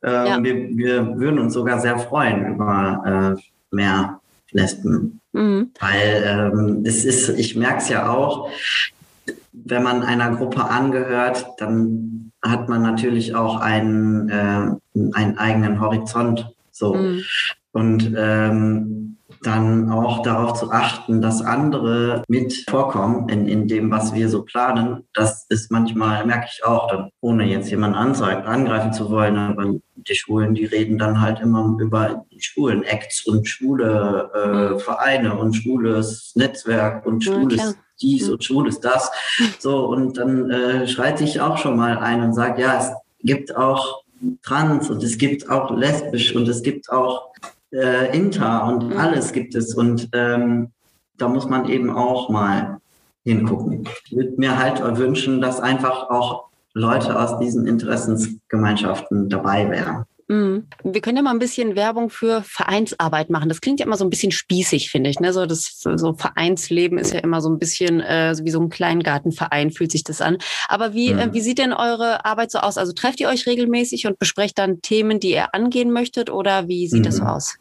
[0.06, 0.44] äh, ja.
[0.44, 4.20] wir, wir würden uns sogar sehr freuen über äh, mehr
[4.52, 5.20] Lesben.
[5.34, 5.72] Mhm.
[5.80, 8.50] Weil ähm, es ist, ich merke es ja auch,
[9.52, 16.54] wenn man einer Gruppe angehört, dann hat man natürlich auch einen, äh, einen eigenen Horizont.
[16.72, 16.94] So.
[16.94, 17.24] Mhm.
[17.72, 24.14] Und ähm, dann auch darauf zu achten, dass andere mit vorkommen in, in dem, was
[24.14, 25.04] wir so planen.
[25.14, 30.16] Das ist manchmal, merke ich auch, dann, ohne jetzt jemanden angreifen zu wollen, aber die
[30.16, 34.80] Schulen, die reden dann halt immer über Schulen-Acts und schwule äh, mhm.
[34.80, 38.34] Vereine und schwules Netzwerk und schwules ja, dies mhm.
[38.34, 39.12] und schwules das.
[39.60, 43.56] So, und dann äh, schreit sich auch schon mal ein und sagt, ja, es gibt
[43.56, 44.04] auch
[44.44, 47.32] trans und es gibt auch lesbisch und es gibt auch
[47.76, 48.98] äh, Inter und mhm.
[48.98, 49.76] alles gibt es.
[49.76, 50.72] Und ähm,
[51.18, 52.80] da muss man eben auch mal
[53.24, 53.88] hingucken.
[54.06, 60.06] Ich würde mir halt wünschen, dass einfach auch Leute aus diesen Interessensgemeinschaften dabei wären.
[60.28, 60.68] Mhm.
[60.84, 63.48] Wir können ja mal ein bisschen Werbung für Vereinsarbeit machen.
[63.48, 65.20] Das klingt ja immer so ein bisschen spießig, finde ich.
[65.20, 65.32] Ne?
[65.34, 69.72] So das so Vereinsleben ist ja immer so ein bisschen äh, wie so ein Kleingartenverein
[69.72, 70.38] fühlt sich das an.
[70.68, 71.20] Aber wie mhm.
[71.20, 72.78] äh, wie sieht denn eure Arbeit so aus?
[72.78, 76.88] Also trefft ihr euch regelmäßig und besprecht dann Themen, die ihr angehen möchtet, oder wie
[76.88, 77.06] sieht mhm.
[77.06, 77.56] das so aus?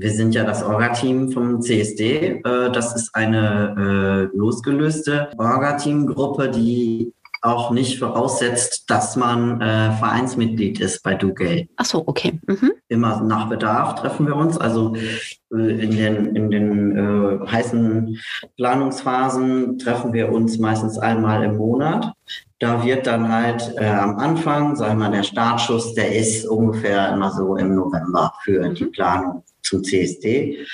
[0.00, 2.40] Wir sind ja das Orga-Team vom CSD.
[2.42, 10.80] Äh, das ist eine äh, losgelöste Orga-Team-Gruppe, die auch nicht voraussetzt, dass man äh, Vereinsmitglied
[10.80, 11.68] ist bei DoGay.
[11.76, 12.40] Ach so, okay.
[12.46, 12.72] Mhm.
[12.88, 14.56] Immer nach Bedarf treffen wir uns.
[14.56, 18.18] Also äh, in den, in den äh, heißen
[18.56, 22.10] Planungsphasen treffen wir uns meistens einmal im Monat.
[22.58, 27.12] Da wird dann halt äh, am Anfang, sagen wir mal, der Startschuss, der ist ungefähr
[27.12, 28.74] immer so im November für mhm.
[28.74, 30.66] die Planung zum CSD.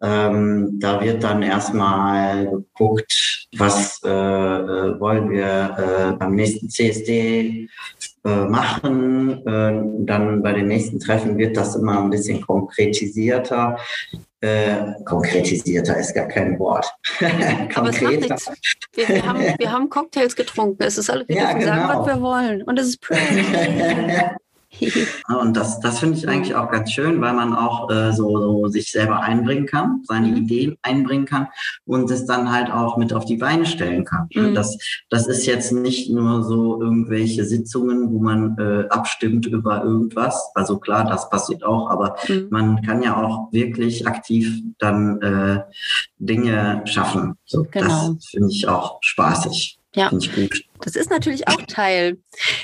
[0.00, 7.68] Ähm, da wird dann erstmal geguckt, was äh, äh wollen wir äh, beim nächsten CSD
[8.24, 9.44] äh, machen.
[9.44, 13.76] Äh, dann bei den nächsten Treffen wird das immer ein bisschen konkretisierter.
[14.40, 16.86] Äh, konkretisierter ist gar kein Wort.
[17.74, 18.50] Aber es macht nichts.
[18.94, 20.84] Wir, wir, haben, wir haben Cocktails getrunken.
[20.84, 21.66] Es ist alles, wir ja, genau.
[21.66, 22.62] sagen, was wir wollen.
[22.62, 23.44] Und es ist pretty.
[25.40, 28.68] Und das, das finde ich eigentlich auch ganz schön, weil man auch äh, so, so
[28.68, 30.36] sich selber einbringen kann, seine mhm.
[30.36, 31.48] Ideen einbringen kann
[31.86, 34.28] und es dann halt auch mit auf die Beine stellen kann.
[34.34, 34.54] Mhm.
[34.54, 34.78] Das,
[35.08, 40.50] das ist jetzt nicht nur so irgendwelche Sitzungen, wo man äh, abstimmt über irgendwas.
[40.54, 42.48] Also klar, das passiert auch, aber mhm.
[42.50, 45.60] man kann ja auch wirklich aktiv dann äh,
[46.18, 47.34] Dinge schaffen.
[47.44, 48.14] So, genau.
[48.14, 49.78] Das finde ich auch spaßig.
[49.94, 50.10] Ja,
[50.82, 52.18] das ist natürlich auch Teil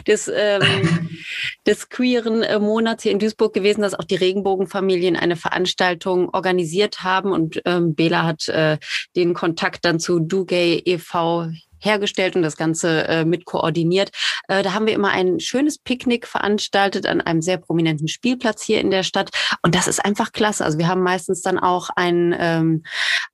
[0.07, 1.09] des, ähm,
[1.67, 7.03] des queeren äh, Monats hier in Duisburg gewesen, dass auch die Regenbogenfamilien eine Veranstaltung organisiert
[7.03, 7.33] haben.
[7.33, 8.79] Und ähm, Bela hat äh,
[9.17, 11.49] den Kontakt dann zu DuGay e.V
[11.85, 14.11] hergestellt und das Ganze äh, mit koordiniert.
[14.49, 18.81] Äh, da haben wir immer ein schönes Picknick veranstaltet an einem sehr prominenten Spielplatz hier
[18.81, 19.31] in der Stadt.
[19.62, 20.64] Und das ist einfach klasse.
[20.64, 22.83] Also wir haben meistens dann auch einen, ähm,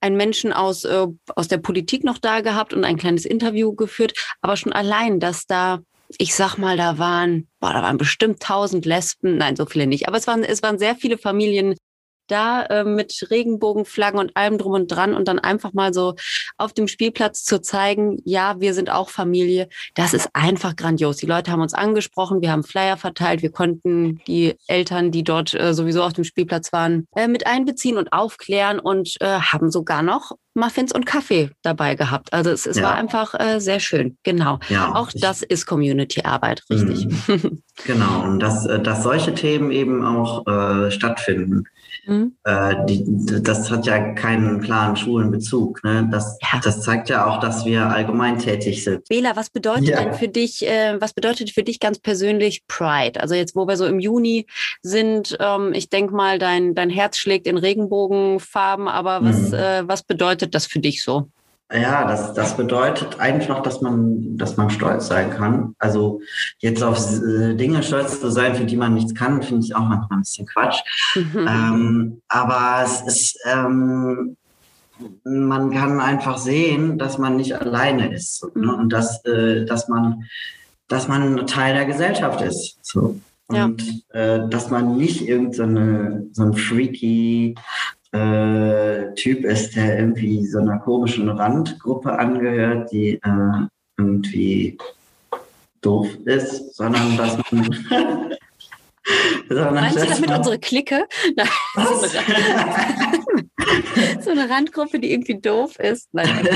[0.00, 4.12] einen Menschen aus, äh, aus der Politik noch da gehabt und ein kleines Interview geführt.
[4.40, 5.80] Aber schon allein, dass da
[6.18, 10.08] ich sag mal, da waren, boah, da waren bestimmt tausend Lesben, nein, so viele nicht,
[10.08, 11.76] aber es waren, es waren sehr viele Familien
[12.30, 16.14] da äh, mit Regenbogenflaggen und allem drum und dran und dann einfach mal so
[16.56, 21.16] auf dem Spielplatz zu zeigen, ja, wir sind auch Familie, das ist einfach grandios.
[21.16, 25.54] Die Leute haben uns angesprochen, wir haben Flyer verteilt, wir konnten die Eltern, die dort
[25.54, 30.02] äh, sowieso auf dem Spielplatz waren, äh, mit einbeziehen und aufklären und äh, haben sogar
[30.02, 32.32] noch Muffins und Kaffee dabei gehabt.
[32.32, 32.84] Also es, es ja.
[32.84, 34.16] war einfach äh, sehr schön.
[34.24, 34.58] Genau.
[34.68, 37.06] Ja, auch das ist Community-Arbeit, richtig.
[37.28, 37.62] Mhm.
[37.86, 38.24] Genau.
[38.24, 41.64] Und dass, äh, dass solche Themen eben auch äh, stattfinden.
[42.06, 42.34] Mhm.
[42.44, 43.04] Äh, die,
[43.42, 45.82] das hat ja keinen klaren Schulenbezug.
[45.84, 46.08] Ne?
[46.10, 46.60] Das, ja.
[46.62, 49.08] das zeigt ja auch, dass wir allgemein tätig sind.
[49.08, 50.02] Bela, was bedeutet ja.
[50.02, 53.20] denn für dich, äh, was bedeutet für dich ganz persönlich Pride?
[53.20, 54.46] Also jetzt, wo wir so im Juni
[54.82, 59.54] sind, ähm, ich denke mal, dein, dein Herz schlägt in Regenbogenfarben, aber was, mhm.
[59.54, 61.28] äh, was bedeutet das für dich so?
[61.72, 65.76] Ja, das, das bedeutet einfach, dass man, dass man stolz sein kann.
[65.78, 66.20] Also
[66.59, 69.85] jetzt auf äh, Dinge stolz zu sein, für die man nichts kann, finde ich auch
[69.85, 70.80] manchmal ein bisschen Quatsch.
[71.14, 71.46] Mhm.
[71.48, 74.37] Ähm, aber es ist, ähm,
[75.24, 78.66] man kann einfach sehen, dass man nicht alleine ist ne?
[78.66, 78.74] Mhm.
[78.74, 80.24] und dass, äh, dass man,
[80.88, 82.78] dass man Teil der Gesellschaft ist.
[82.83, 83.20] So.
[83.46, 84.20] Und ja.
[84.20, 87.54] äh, dass man nicht irgendeine so ein freaky
[88.12, 93.66] äh, Typ ist, der irgendwie so einer komischen Randgruppe angehört, die äh,
[93.99, 94.79] irgendwie
[95.81, 97.87] doof ist, sondern dass man.
[99.49, 101.07] sondern Meinst du damit unsere Clique?
[101.37, 103.20] Nein, so, eine
[104.23, 106.09] so eine Randgruppe, die irgendwie doof ist.
[106.12, 106.49] Nein.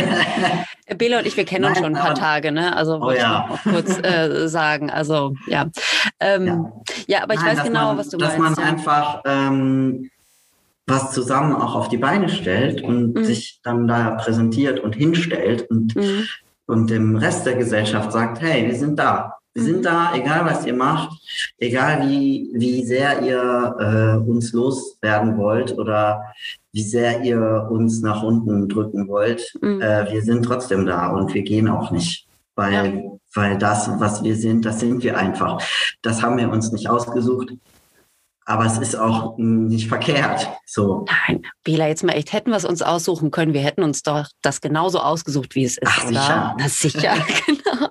[0.97, 2.77] Bela und ich, wir kennen Nein, uns schon ein paar Tage, ne?
[2.77, 3.49] Also oh, ja.
[3.49, 4.91] ich noch kurz äh, sagen.
[4.91, 5.67] Also ja.
[6.21, 6.73] Ähm, ja.
[7.07, 7.23] ja.
[7.23, 8.59] aber ich Nein, weiß genau, man, was du dass meinst.
[8.59, 10.11] Dass man einfach ähm,
[10.87, 13.25] was zusammen auch auf die Beine stellt und mhm.
[13.25, 16.27] sich dann da präsentiert und hinstellt und, mhm.
[16.67, 19.35] und dem Rest der Gesellschaft sagt, hey, wir sind da.
[19.55, 19.67] Wir mhm.
[19.67, 21.19] sind da, egal was ihr macht,
[21.59, 26.23] egal wie, wie sehr ihr äh, uns loswerden wollt oder
[26.73, 29.55] wie sehr ihr uns nach unten drücken wollt.
[29.63, 29.81] Mhm.
[29.81, 32.27] Äh, wir sind trotzdem da und wir gehen auch nicht.
[32.57, 33.03] Weil, ja.
[33.35, 35.61] weil das, was wir sind, das sind wir einfach.
[36.03, 37.53] Das haben wir uns nicht ausgesucht
[38.47, 40.49] aber es ist auch nicht verkehrt.
[40.67, 41.07] So.
[41.29, 44.27] Nein, Bela, jetzt mal echt, hätten wir es uns aussuchen können, wir hätten uns doch
[44.43, 46.13] das genauso ausgesucht, wie es ist, Ach, oder?
[46.21, 46.57] Sicher.
[46.59, 47.15] Das sicher,
[47.47, 47.89] genau.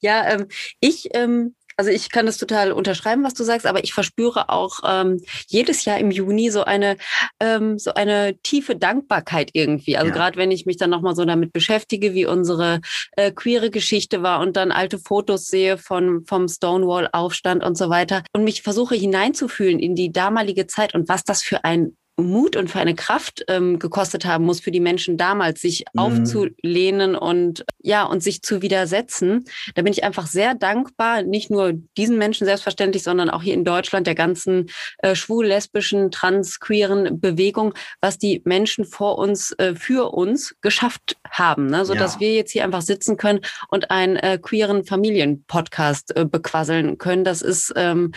[0.00, 0.46] Ja, ähm,
[0.80, 4.80] ich ähm, also ich kann das total unterschreiben, was du sagst, aber ich verspüre auch
[4.86, 6.96] ähm, jedes Jahr im Juni so eine
[7.40, 9.96] ähm, so eine tiefe Dankbarkeit irgendwie.
[9.96, 10.14] Also ja.
[10.14, 12.80] gerade wenn ich mich dann nochmal so damit beschäftige, wie unsere
[13.16, 18.22] äh, queere Geschichte war und dann alte Fotos sehe von vom Stonewall-Aufstand und so weiter
[18.32, 22.70] und mich versuche hineinzufühlen in die damalige Zeit und was das für ein Mut und
[22.70, 26.00] für eine Kraft ähm, gekostet haben muss für die Menschen damals, sich mhm.
[26.00, 29.44] aufzulehnen und ja und sich zu widersetzen.
[29.74, 33.64] Da bin ich einfach sehr dankbar, nicht nur diesen Menschen selbstverständlich, sondern auch hier in
[33.64, 40.54] Deutschland der ganzen äh, schwul-lesbischen, trans-queeren Bewegung, was die Menschen vor uns äh, für uns
[40.60, 41.84] geschafft haben, ne?
[41.84, 42.20] so dass ja.
[42.20, 47.24] wir jetzt hier einfach sitzen können und einen äh, queeren Familienpodcast äh, bequasseln können.
[47.24, 48.12] Das ist ähm,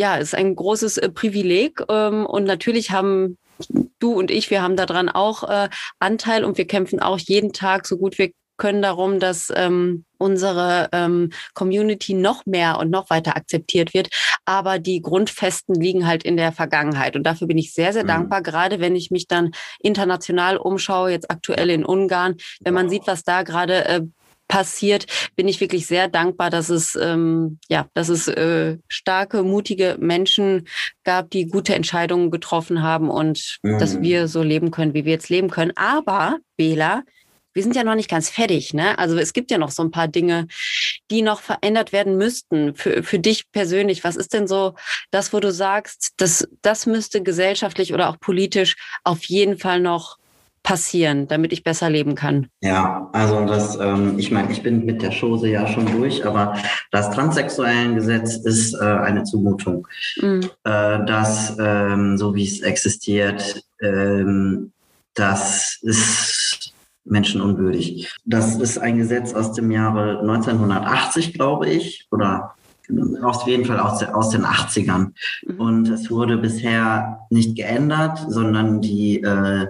[0.00, 1.82] ja, ist ein großes äh, Privileg.
[1.90, 3.36] Ähm, und natürlich haben
[3.98, 7.86] du und ich, wir haben daran auch äh, Anteil und wir kämpfen auch jeden Tag
[7.86, 13.36] so gut wir können darum, dass ähm, unsere ähm, Community noch mehr und noch weiter
[13.36, 14.08] akzeptiert wird.
[14.44, 17.16] Aber die Grundfesten liegen halt in der Vergangenheit.
[17.16, 18.08] Und dafür bin ich sehr, sehr mhm.
[18.08, 23.06] dankbar, gerade wenn ich mich dann international umschaue, jetzt aktuell in Ungarn, wenn man sieht,
[23.06, 24.02] was da gerade äh,
[24.50, 29.96] passiert, bin ich wirklich sehr dankbar, dass es ähm, ja, dass es äh, starke, mutige
[30.00, 30.66] Menschen
[31.04, 33.78] gab, die gute Entscheidungen getroffen haben und mhm.
[33.78, 35.72] dass wir so leben können, wie wir jetzt leben können.
[35.76, 37.04] Aber Bela,
[37.52, 38.98] wir sind ja noch nicht ganz fertig, ne?
[38.98, 40.48] Also es gibt ja noch so ein paar Dinge,
[41.10, 42.74] die noch verändert werden müssten.
[42.74, 44.74] Für, für dich persönlich, was ist denn so
[45.12, 50.19] das, wo du sagst, das, das müsste gesellschaftlich oder auch politisch auf jeden Fall noch
[50.62, 52.48] passieren, damit ich besser leben kann?
[52.60, 56.56] Ja, also das, ähm, ich meine, ich bin mit der Chose ja schon durch, aber
[56.90, 59.86] das transsexuellen Gesetz ist äh, eine Zumutung.
[60.20, 60.50] Mhm.
[60.64, 64.72] Äh, das, ähm, so wie es existiert, ähm,
[65.14, 66.72] das ist
[67.04, 68.12] menschenunwürdig.
[68.24, 72.54] Das ist ein Gesetz aus dem Jahre 1980, glaube ich, oder
[73.22, 75.12] auf jeden Fall aus, aus den 80ern.
[75.46, 75.60] Mhm.
[75.60, 79.66] Und es wurde bisher nicht geändert, sondern die äh,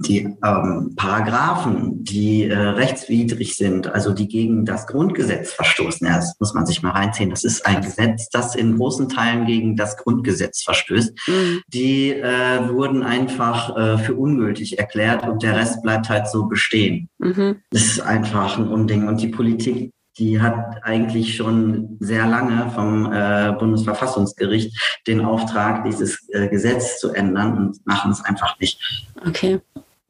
[0.00, 6.34] die ähm, Paragraphen, die äh, rechtswidrig sind, also die gegen das Grundgesetz verstoßen, ja, das
[6.40, 9.96] muss man sich mal reinziehen, das ist ein Gesetz, das in großen Teilen gegen das
[9.96, 11.60] Grundgesetz verstößt, mhm.
[11.68, 17.08] die äh, wurden einfach äh, für ungültig erklärt und der Rest bleibt halt so bestehen.
[17.18, 17.56] Mhm.
[17.70, 23.12] Das ist einfach ein Unding und die Politik die hat eigentlich schon sehr lange vom
[23.12, 28.80] äh, Bundesverfassungsgericht den Auftrag, dieses äh, Gesetz zu ändern und machen es einfach nicht.
[29.26, 29.60] Okay.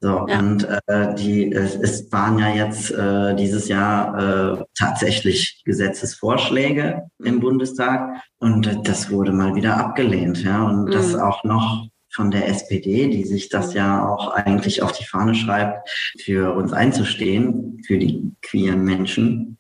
[0.04, 0.38] So, ja.
[0.38, 7.40] und äh, die, es, es waren ja jetzt äh, dieses Jahr äh, tatsächlich Gesetzesvorschläge im
[7.40, 10.90] Bundestag und das wurde mal wieder abgelehnt, ja, und mhm.
[10.90, 15.34] das auch noch von der SPD, die sich das ja auch eigentlich auf die Fahne
[15.34, 15.88] schreibt,
[16.22, 19.56] für uns einzustehen, für die queeren Menschen.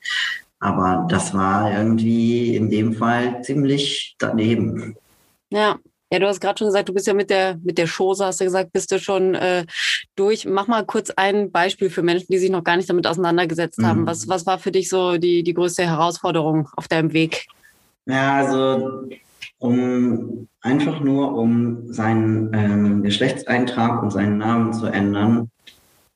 [0.60, 4.94] Aber das war irgendwie in dem Fall ziemlich daneben.
[5.48, 5.78] Ja,
[6.14, 8.40] ja, du hast gerade schon gesagt, du bist ja mit der mit der Chose, hast
[8.40, 9.66] du gesagt, bist du schon äh,
[10.14, 10.46] durch.
[10.46, 13.86] Mach mal kurz ein Beispiel für Menschen, die sich noch gar nicht damit auseinandergesetzt mhm.
[13.86, 14.06] haben.
[14.06, 17.46] Was, was war für dich so die, die größte Herausforderung auf deinem Weg?
[18.06, 19.08] Ja, also
[19.58, 25.50] um einfach nur um seinen ähm, Geschlechtseintrag und seinen Namen zu ändern,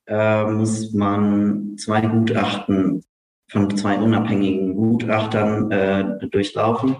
[0.06, 3.02] äh, muss man zwei Gutachten
[3.50, 6.98] von zwei unabhängigen Gutachtern äh, durchlaufen.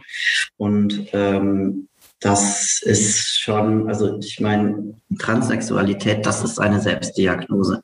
[0.57, 1.89] Und ähm,
[2.21, 7.81] das ist schon, also ich meine, Transsexualität, das ist eine Selbstdiagnose.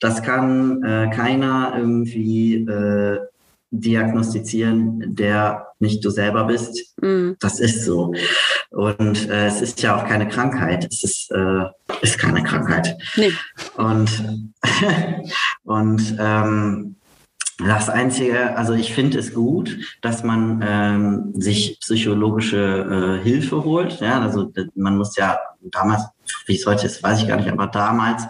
[0.00, 3.18] Das kann äh, keiner irgendwie äh,
[3.72, 6.94] diagnostizieren, der nicht du selber bist.
[7.00, 7.32] Mm.
[7.40, 8.12] Das ist so.
[8.70, 10.86] Und äh, es ist ja auch keine Krankheit.
[10.88, 11.64] Es ist, äh,
[12.02, 12.96] ist keine Krankheit.
[13.16, 13.32] Nee.
[13.76, 14.10] Und,
[15.64, 16.96] und ähm,
[17.66, 24.00] das Einzige, also ich finde es gut, dass man ähm, sich psychologische äh, Hilfe holt.
[24.00, 26.02] Ja, also man muss ja damals,
[26.46, 28.24] wie es heute ist, weiß ich gar nicht, aber damals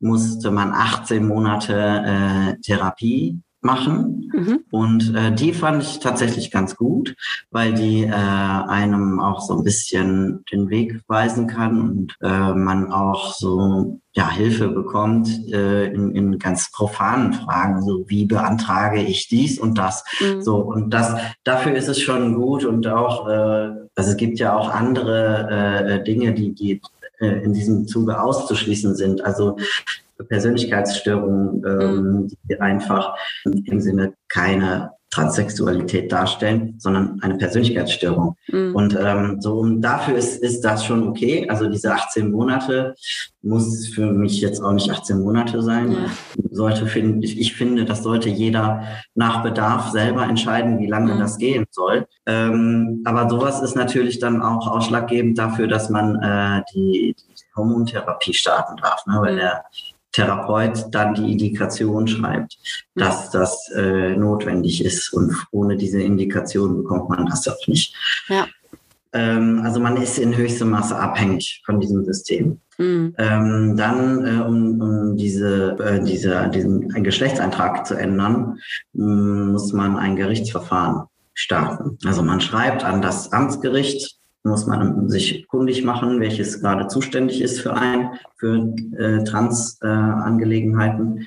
[0.00, 4.30] musste man 18 Monate äh, Therapie machen.
[4.32, 4.60] Mhm.
[4.70, 7.14] Und äh, die fand ich tatsächlich ganz gut,
[7.50, 12.92] weil die äh, einem auch so ein bisschen den Weg weisen kann und äh, man
[12.92, 19.28] auch so ja, Hilfe bekommt äh, in, in ganz profanen Fragen, so wie beantrage ich
[19.28, 20.04] dies und das.
[20.20, 20.42] Mhm.
[20.42, 24.56] So, und das dafür ist es schon gut und auch, äh, also es gibt ja
[24.56, 26.80] auch andere äh, Dinge, die, die
[27.20, 29.24] äh, in diesem Zuge auszuschließen sind.
[29.24, 29.56] Also
[30.24, 32.28] Persönlichkeitsstörungen, ähm, mhm.
[32.48, 38.36] die einfach im Sinne keine Transsexualität darstellen, sondern eine Persönlichkeitsstörung.
[38.48, 38.74] Mhm.
[38.74, 41.48] Und ähm, so dafür ist, ist das schon okay.
[41.48, 42.94] Also diese 18 Monate
[43.40, 45.92] muss für mich jetzt auch nicht 18 Monate sein.
[45.92, 46.10] Ja.
[46.50, 48.82] Sollte finden, ich, ich finde, das sollte jeder
[49.14, 51.20] nach Bedarf selber entscheiden, wie lange mhm.
[51.20, 52.06] das gehen soll.
[52.26, 58.34] Ähm, aber sowas ist natürlich dann auch ausschlaggebend dafür, dass man äh, die, die Hormontherapie
[58.34, 59.16] starten darf, ne?
[59.20, 59.38] weil mhm.
[59.38, 59.64] der
[60.12, 62.58] Therapeut dann die Indikation schreibt,
[62.94, 65.12] dass das äh, notwendig ist.
[65.12, 67.94] Und ohne diese Indikation bekommt man das auch nicht.
[68.28, 68.46] Ja.
[69.12, 72.60] Ähm, also man ist in höchstem Maße abhängig von diesem System.
[72.78, 73.14] Mhm.
[73.18, 78.58] Ähm, dann, äh, um, um diese, äh, diese, diesen Geschlechtseintrag zu ändern,
[78.92, 81.98] muss man ein Gerichtsverfahren starten.
[82.04, 87.60] Also man schreibt an das Amtsgericht, muss man sich kundig machen, welches gerade zuständig ist
[87.60, 91.26] für ein, für äh, Trans-Angelegenheiten.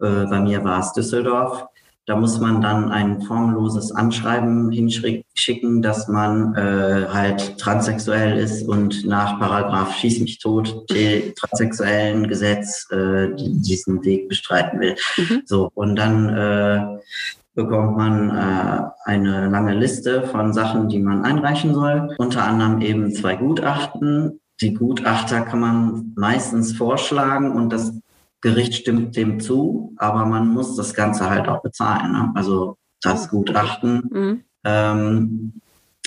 [0.00, 1.66] Äh, bei mir war es Düsseldorf.
[2.06, 9.06] Da muss man dann ein formloses Anschreiben hinschicken, dass man äh, halt transsexuell ist und
[9.06, 10.88] nach Paragraph Schieß mich tot,
[11.36, 14.96] transsexuellen Gesetz, äh, diesen Weg bestreiten will.
[15.18, 15.42] Mhm.
[15.44, 16.98] So, und dann äh,
[17.54, 22.14] bekommt man äh, eine lange Liste von Sachen, die man einreichen soll.
[22.18, 24.40] Unter anderem eben zwei Gutachten.
[24.60, 27.92] Die Gutachter kann man meistens vorschlagen und das
[28.40, 32.12] Gericht stimmt dem zu, aber man muss das Ganze halt auch bezahlen.
[32.12, 32.32] Ne?
[32.34, 34.08] Also das Gutachten.
[34.10, 34.44] Mhm.
[34.64, 35.60] Ähm,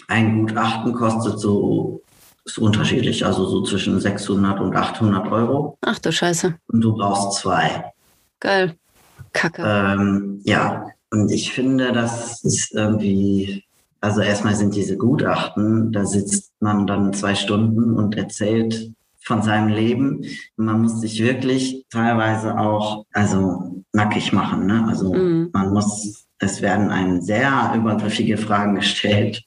[0.08, 2.02] ein Gutachten kostet so,
[2.46, 5.78] ist unterschiedlich, also so zwischen 600 und 800 Euro.
[5.82, 6.56] Ach du Scheiße.
[6.68, 7.92] Und du brauchst zwei.
[8.40, 8.76] Geil.
[9.32, 9.64] Kacke.
[9.66, 13.64] Ähm, ja, und ich finde, das ist irgendwie,
[14.02, 18.92] also erstmal sind diese Gutachten, da sitzt man dann zwei Stunden und erzählt
[19.22, 20.26] von seinem Leben.
[20.58, 24.66] Man muss sich wirklich teilweise auch, also nackig machen.
[24.66, 24.86] Ne?
[24.90, 25.52] Also mhm.
[25.54, 29.44] man muss, es werden einem sehr übergriffige Fragen gestellt.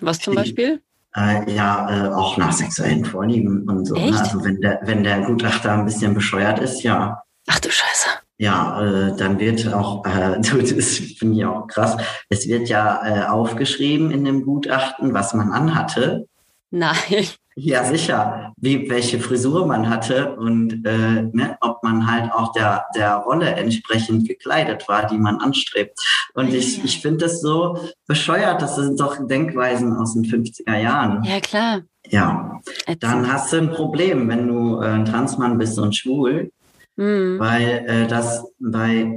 [0.00, 0.80] Was zum Beispiel?
[1.16, 3.96] Äh, ja, äh, auch nach sexuellen Vorlieben und so.
[3.96, 4.16] Ne?
[4.16, 7.24] Also wenn der, wenn der Gutachter ein bisschen bescheuert ist, ja.
[7.48, 8.08] Ach du Scheiße.
[8.40, 11.96] Ja, äh, dann wird auch, äh, das finde ich auch krass,
[12.28, 16.26] es wird ja äh, aufgeschrieben in dem Gutachten, was man anhatte.
[16.70, 16.96] Nein.
[17.60, 18.52] Ja, sicher.
[18.56, 23.46] Wie, welche Frisur man hatte und äh, ne, ob man halt auch der, der Rolle
[23.46, 25.98] entsprechend gekleidet war, die man anstrebt.
[26.34, 27.76] Und ich, ich finde das so
[28.06, 28.62] bescheuert.
[28.62, 31.24] Das sind doch Denkweisen aus den 50er Jahren.
[31.24, 31.80] Ja, klar.
[32.06, 32.60] Ja.
[33.00, 36.52] Dann hast du ein Problem, wenn du äh, ein Transmann bist und schwul,
[36.98, 37.38] mhm.
[37.38, 39.10] weil äh, das bei,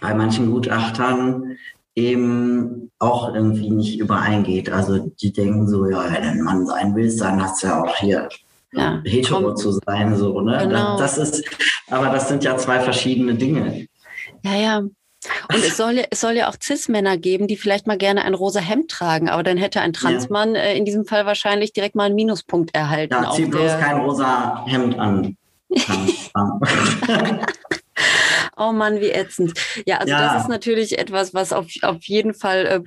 [0.00, 1.56] bei manchen Gutachtern
[1.94, 4.70] eben auch irgendwie nicht übereingeht.
[4.70, 7.82] Also die denken so, ja, wenn du ein Mann sein willst, dann hast du ja
[7.82, 8.28] auch hier
[8.72, 9.56] ja, hetero komm.
[9.56, 10.58] zu sein, so, ne?
[10.62, 10.98] Genau.
[10.98, 11.44] Das, das ist,
[11.88, 13.86] aber das sind ja zwei verschiedene Dinge.
[14.44, 14.78] Ja, ja.
[14.78, 18.34] Und es soll, ja, es soll ja auch Cis-Männer geben, die vielleicht mal gerne ein
[18.34, 20.60] rosa Hemd tragen, aber dann hätte ein Transmann ja.
[20.60, 23.14] äh, in diesem Fall wahrscheinlich direkt mal einen Minuspunkt erhalten.
[23.14, 25.36] Ja, zieh bloß kein rosa Hemd an.
[28.60, 29.54] Oh Mann, wie ätzend.
[29.86, 30.34] Ja, also ja.
[30.34, 32.80] das ist natürlich etwas, was auf, auf jeden Fall äh,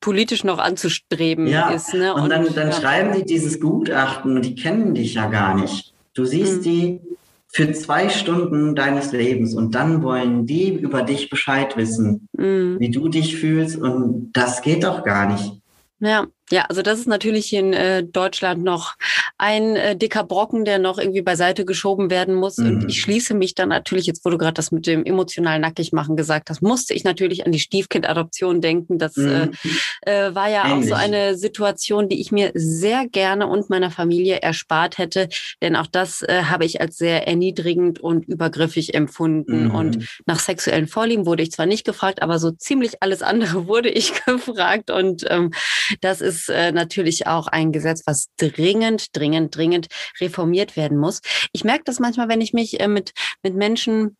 [0.00, 1.70] politisch noch anzustreben ja.
[1.70, 1.94] ist.
[1.94, 2.12] Ne?
[2.12, 2.72] Und, und dann, dann ja.
[2.72, 5.94] schreiben die dieses Gutachten und die kennen dich ja gar nicht.
[6.14, 6.62] Du siehst mhm.
[6.62, 7.00] die
[7.48, 12.76] für zwei Stunden deines Lebens und dann wollen die über dich Bescheid wissen, mhm.
[12.80, 15.52] wie du dich fühlst und das geht doch gar nicht.
[16.00, 18.96] Ja, ja, also das ist natürlich in äh, Deutschland noch
[19.38, 22.58] ein äh, dicker Brocken, der noch irgendwie beiseite geschoben werden muss.
[22.58, 22.66] Mhm.
[22.66, 26.14] Und ich schließe mich dann natürlich, jetzt wo du gerade das mit dem emotionalen Nackigmachen
[26.14, 28.98] gesagt hast, musste ich natürlich an die Stiefkind-Adoption denken.
[28.98, 29.52] Das äh, mhm.
[30.02, 30.92] äh, war ja Ähnlich.
[30.92, 35.30] auch so eine Situation, die ich mir sehr gerne und meiner Familie erspart hätte.
[35.62, 39.68] Denn auch das äh, habe ich als sehr erniedrigend und übergriffig empfunden.
[39.68, 39.74] Mhm.
[39.74, 43.88] Und nach sexuellen Vorlieben wurde ich zwar nicht gefragt, aber so ziemlich alles andere wurde
[43.88, 44.90] ich gefragt.
[44.90, 45.52] Und ähm,
[46.02, 49.86] das ist ist äh, natürlich auch ein Gesetz, was dringend, dringend, dringend
[50.20, 51.20] reformiert werden muss.
[51.52, 53.12] Ich merke das manchmal, wenn ich mich äh, mit,
[53.42, 54.16] mit Menschen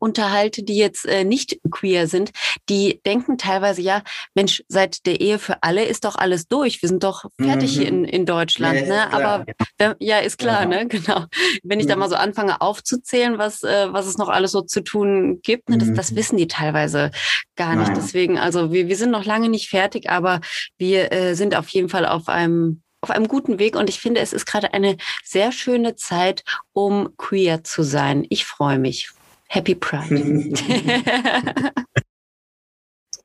[0.00, 2.30] unterhalte, die jetzt äh, nicht queer sind,
[2.68, 4.02] die denken teilweise, ja,
[4.34, 6.82] Mensch, seit der Ehe für alle ist doch alles durch.
[6.82, 7.82] Wir sind doch fertig mhm.
[7.82, 8.80] in, in Deutschland.
[8.80, 9.12] Ja, ne?
[9.12, 9.44] Aber
[9.78, 10.66] wenn, ja, ist klar, ja.
[10.66, 10.88] ne?
[11.00, 11.26] Genau.
[11.62, 11.90] Wenn ich mhm.
[11.90, 15.68] da mal so anfange aufzuzählen, was, äh, was es noch alles so zu tun gibt,
[15.68, 15.78] ne?
[15.78, 15.94] das, mhm.
[15.94, 17.10] das wissen die teilweise
[17.56, 17.88] gar nicht.
[17.88, 17.96] Nein.
[17.96, 20.40] Deswegen, also wir, wir sind noch lange nicht fertig, aber
[20.78, 24.20] wir äh, sind auf jeden Fall auf einem auf einem guten Weg und ich finde,
[24.20, 28.26] es ist gerade eine sehr schöne Zeit, um queer zu sein.
[28.28, 29.10] Ich freue mich.
[29.52, 30.52] Happy Pride.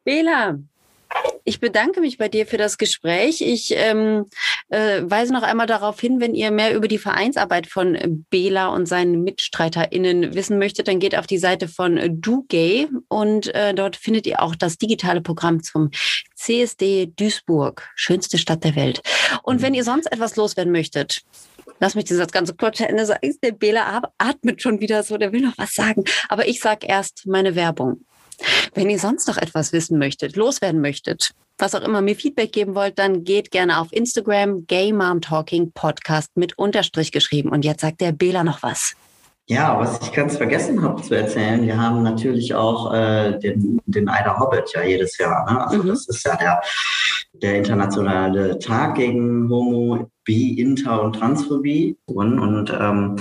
[0.03, 0.57] Bela,
[1.43, 3.41] ich bedanke mich bei dir für das Gespräch.
[3.41, 4.26] Ich ähm,
[4.69, 8.88] äh, weise noch einmal darauf hin, wenn ihr mehr über die Vereinsarbeit von Bela und
[8.88, 14.26] seinen MitstreiterInnen wissen möchtet, dann geht auf die Seite von DuGay und äh, dort findet
[14.26, 15.91] ihr auch das digitale Programm zum
[16.34, 19.03] CSD Duisburg, schönste Stadt der Welt.
[19.43, 21.21] Und wenn ihr sonst etwas loswerden möchtet,
[21.80, 23.36] lass mich das ganze kurz zu Ende sagen.
[23.43, 26.03] Der Bela atmet schon wieder so, der will noch was sagen.
[26.30, 28.05] Aber ich sage erst meine Werbung.
[28.73, 32.76] Wenn ihr sonst noch etwas wissen möchtet, loswerden möchtet, was auch immer mir Feedback geben
[32.76, 37.49] wollt, dann geht gerne auf Instagram Gay Mom Talking Podcast mit Unterstrich geschrieben.
[37.49, 38.95] Und jetzt sagt der Bela noch was.
[39.48, 44.10] Ja, was ich ganz vergessen habe zu erzählen, wir haben natürlich auch äh, den, den
[44.10, 45.52] Eider Hobbit ja jedes Jahr.
[45.52, 45.68] Ne?
[45.68, 45.88] Also mhm.
[45.89, 46.62] das ist ja der,
[47.34, 51.96] der internationale Tag gegen Homo, Bi, Inter und Transphobie.
[52.06, 53.18] Und, und ähm,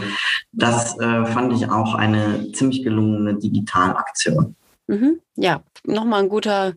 [0.53, 4.57] das äh, fand ich auch eine ziemlich gelungene Digitalaktion.
[4.87, 5.21] Mhm.
[5.37, 6.73] Ja, nochmal ein guter,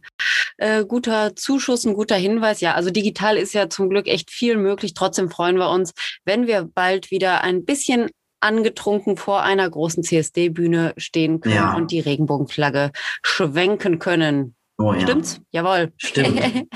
[0.57, 2.59] äh, guter Zuschuss, ein guter Hinweis.
[2.59, 4.93] Ja, also digital ist ja zum Glück echt viel möglich.
[4.93, 5.93] Trotzdem freuen wir uns,
[6.25, 11.75] wenn wir bald wieder ein bisschen angetrunken vor einer großen CSD-Bühne stehen können Ja.
[11.75, 12.91] und die Regenbogenflagge
[13.23, 14.55] schwenken können.
[14.79, 15.01] Oh, ja.
[15.01, 15.41] Stimmt's?
[15.51, 15.91] Jawohl.
[15.97, 16.39] Stimmt.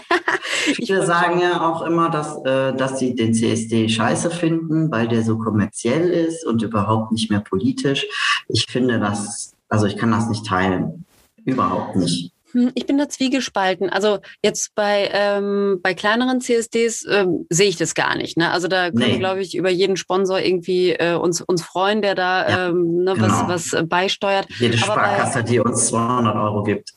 [0.75, 5.21] Viele sagen ja auch immer, dass, äh, dass sie den CSD scheiße finden, weil der
[5.23, 8.05] so kommerziell ist und überhaupt nicht mehr politisch.
[8.47, 11.05] Ich finde das, also ich kann das nicht teilen.
[11.45, 12.30] Überhaupt nicht.
[12.53, 13.89] Hm, Ich bin da zwiegespalten.
[13.89, 18.37] Also jetzt bei, ähm, bei kleineren CSDs ähm, sehe ich das gar nicht.
[18.37, 18.51] Ne?
[18.51, 19.17] Also da können wir, Nee.
[19.19, 23.13] glaube ich, über jeden Sponsor irgendwie äh, uns, uns freuen, der da Ja, ähm, ne,
[23.17, 23.47] was, genau.
[23.47, 24.47] was äh, beisteuert.
[24.59, 26.91] Jede Aber bei- Sparkasse, die uns 200 Euro gibt.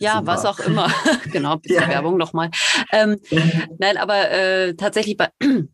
[0.00, 0.26] Ja, Super.
[0.26, 0.88] was auch immer.
[1.32, 1.88] genau, bisschen Ja.
[1.88, 2.50] Werbung nochmal.
[2.92, 3.16] Ähm,
[3.78, 5.28] nein, aber äh, tatsächlich bei,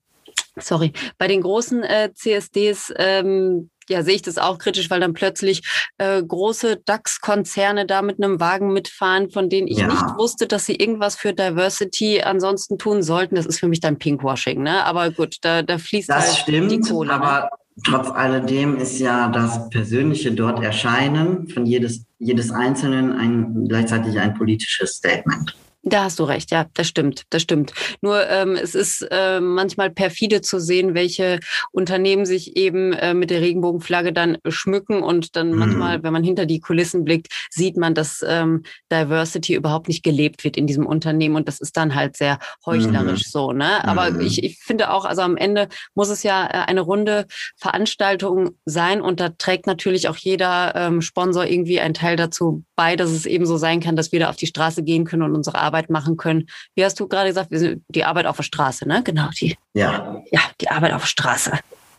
[0.59, 5.12] sorry, bei den großen äh, CSDs ähm, ja, sehe ich das auch kritisch, weil dann
[5.12, 5.62] plötzlich
[5.99, 9.87] äh, große DAX-Konzerne da mit einem Wagen mitfahren, von denen ich Ja.
[9.89, 13.35] nicht wusste, dass sie irgendwas für Diversity ansonsten tun sollten.
[13.35, 14.85] Das ist für mich dann Pinkwashing, ne?
[14.85, 17.09] Aber gut, da, da fließt Das halt stimmt, die Kohle.
[17.09, 17.14] ne?
[17.14, 17.51] aber
[17.85, 24.35] trotz alledem ist ja das persönliche dort Erscheinen von jedes, jedes Einzelnen ein, gleichzeitig ein
[24.35, 25.57] politisches Statement.
[25.87, 27.74] Da hast du recht, ja, das stimmt, das stimmt.
[28.01, 31.41] Nur ähm, es ist äh, manchmal perfide zu sehen, welche
[31.72, 35.59] Unternehmen sich eben äh, mit der Regenbogenflagge dann schmücken und dann Mhm.
[35.59, 40.43] manchmal, wenn man hinter die Kulissen blickt, sieht man, dass ähm, Diversity überhaupt nicht gelebt
[40.43, 43.87] wird in diesem Unternehmen und das ist dann halt sehr heuchlerisch so, ne?
[43.87, 44.20] Aber Mhm.
[44.20, 47.26] ich, ich finde auch, also am Ende muss es ja äh, eine runde
[47.59, 52.97] Veranstaltung sein und da trägt natürlich auch jeder ähm, Sponsor irgendwie einen Teil dazu bei,
[52.97, 55.35] dass es eben so sein kann, dass wir da auf die Straße gehen können und
[55.35, 56.47] unsere Arbeit machen können.
[56.75, 59.03] Wie hast du gerade gesagt, wir sind die Arbeit auf der Straße, ne?
[59.03, 60.22] Genau, die, Ja.
[60.31, 61.53] ja, die Arbeit auf der Straße.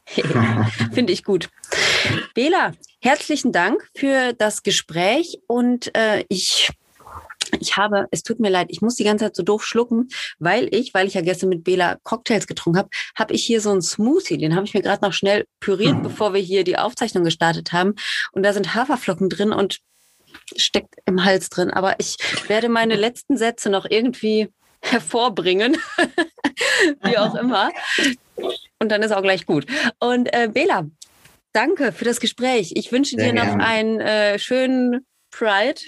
[0.93, 1.49] Finde ich gut.
[2.36, 6.69] Bela, herzlichen Dank für das Gespräch und äh, ich
[7.59, 10.09] ich habe, es tut mir leid, ich muss die ganze Zeit so doof schlucken,
[10.39, 13.71] weil ich, weil ich ja gestern mit Bela Cocktails getrunken habe, habe ich hier so
[13.71, 17.23] einen Smoothie, den habe ich mir gerade noch schnell püriert, bevor wir hier die Aufzeichnung
[17.23, 17.95] gestartet haben.
[18.32, 19.80] Und da sind Haferflocken drin und
[20.56, 21.72] steckt im Hals drin.
[21.72, 22.18] Aber ich
[22.48, 24.50] werde meine letzten Sätze noch irgendwie
[24.82, 25.78] hervorbringen,
[27.04, 27.72] wie auch immer.
[28.80, 29.66] Und dann ist auch gleich gut.
[30.00, 30.86] Und äh, Bela,
[31.54, 32.74] danke für das Gespräch.
[32.76, 33.66] Ich wünsche Sehr dir noch gerne.
[33.66, 35.82] einen äh, schönen Pride.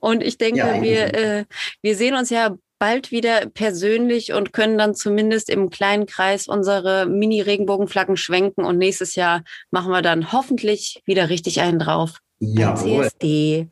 [0.00, 1.44] Und ich denke, Ja, wir, äh,
[1.82, 7.06] wir sehen uns ja bald wieder persönlich und können dann zumindest im kleinen Kreis unsere
[7.06, 8.64] Mini-Regenbogenflaggen schwenken.
[8.64, 12.18] Und nächstes Jahr machen wir dann hoffentlich wieder richtig einen drauf.
[12.46, 13.04] Jawohl.
[13.04, 13.68] CSD.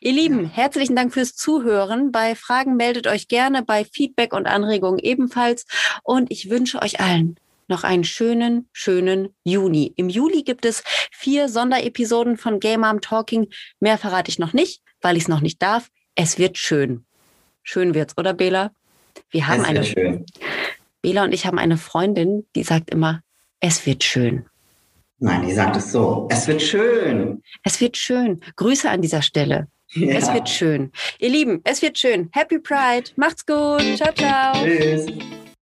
[0.00, 2.12] Ihr Lieben, herzlichen Dank fürs Zuhören.
[2.12, 5.64] Bei Fragen meldet euch gerne, bei Feedback und Anregungen ebenfalls.
[6.02, 7.36] Und ich wünsche euch allen
[7.68, 9.92] noch einen schönen, schönen Juni.
[9.96, 13.48] Im Juli gibt es vier Sonderepisoden von Game Mom Talking.
[13.80, 15.88] Mehr verrate ich noch nicht, weil ich es noch nicht darf.
[16.14, 17.04] Es wird schön.
[17.62, 18.72] Schön wird's, oder Bela?
[19.30, 20.26] Wir haben Es eine, schön.
[21.00, 23.22] Bela und ich haben eine Freundin, die sagt immer,
[23.60, 24.46] es wird schön.
[25.18, 26.28] Nein, die sagt es so.
[26.30, 27.42] Es wird schön.
[27.62, 28.40] Es wird schön.
[28.56, 29.68] Grüße an dieser Stelle.
[29.94, 30.34] Es Ja.
[30.34, 30.90] wird schön.
[31.18, 32.28] Ihr Lieben, es wird schön.
[32.32, 33.10] Happy Pride.
[33.16, 33.82] Macht's gut.
[33.96, 34.54] Ciao, ciao.
[34.64, 35.06] Tschüss.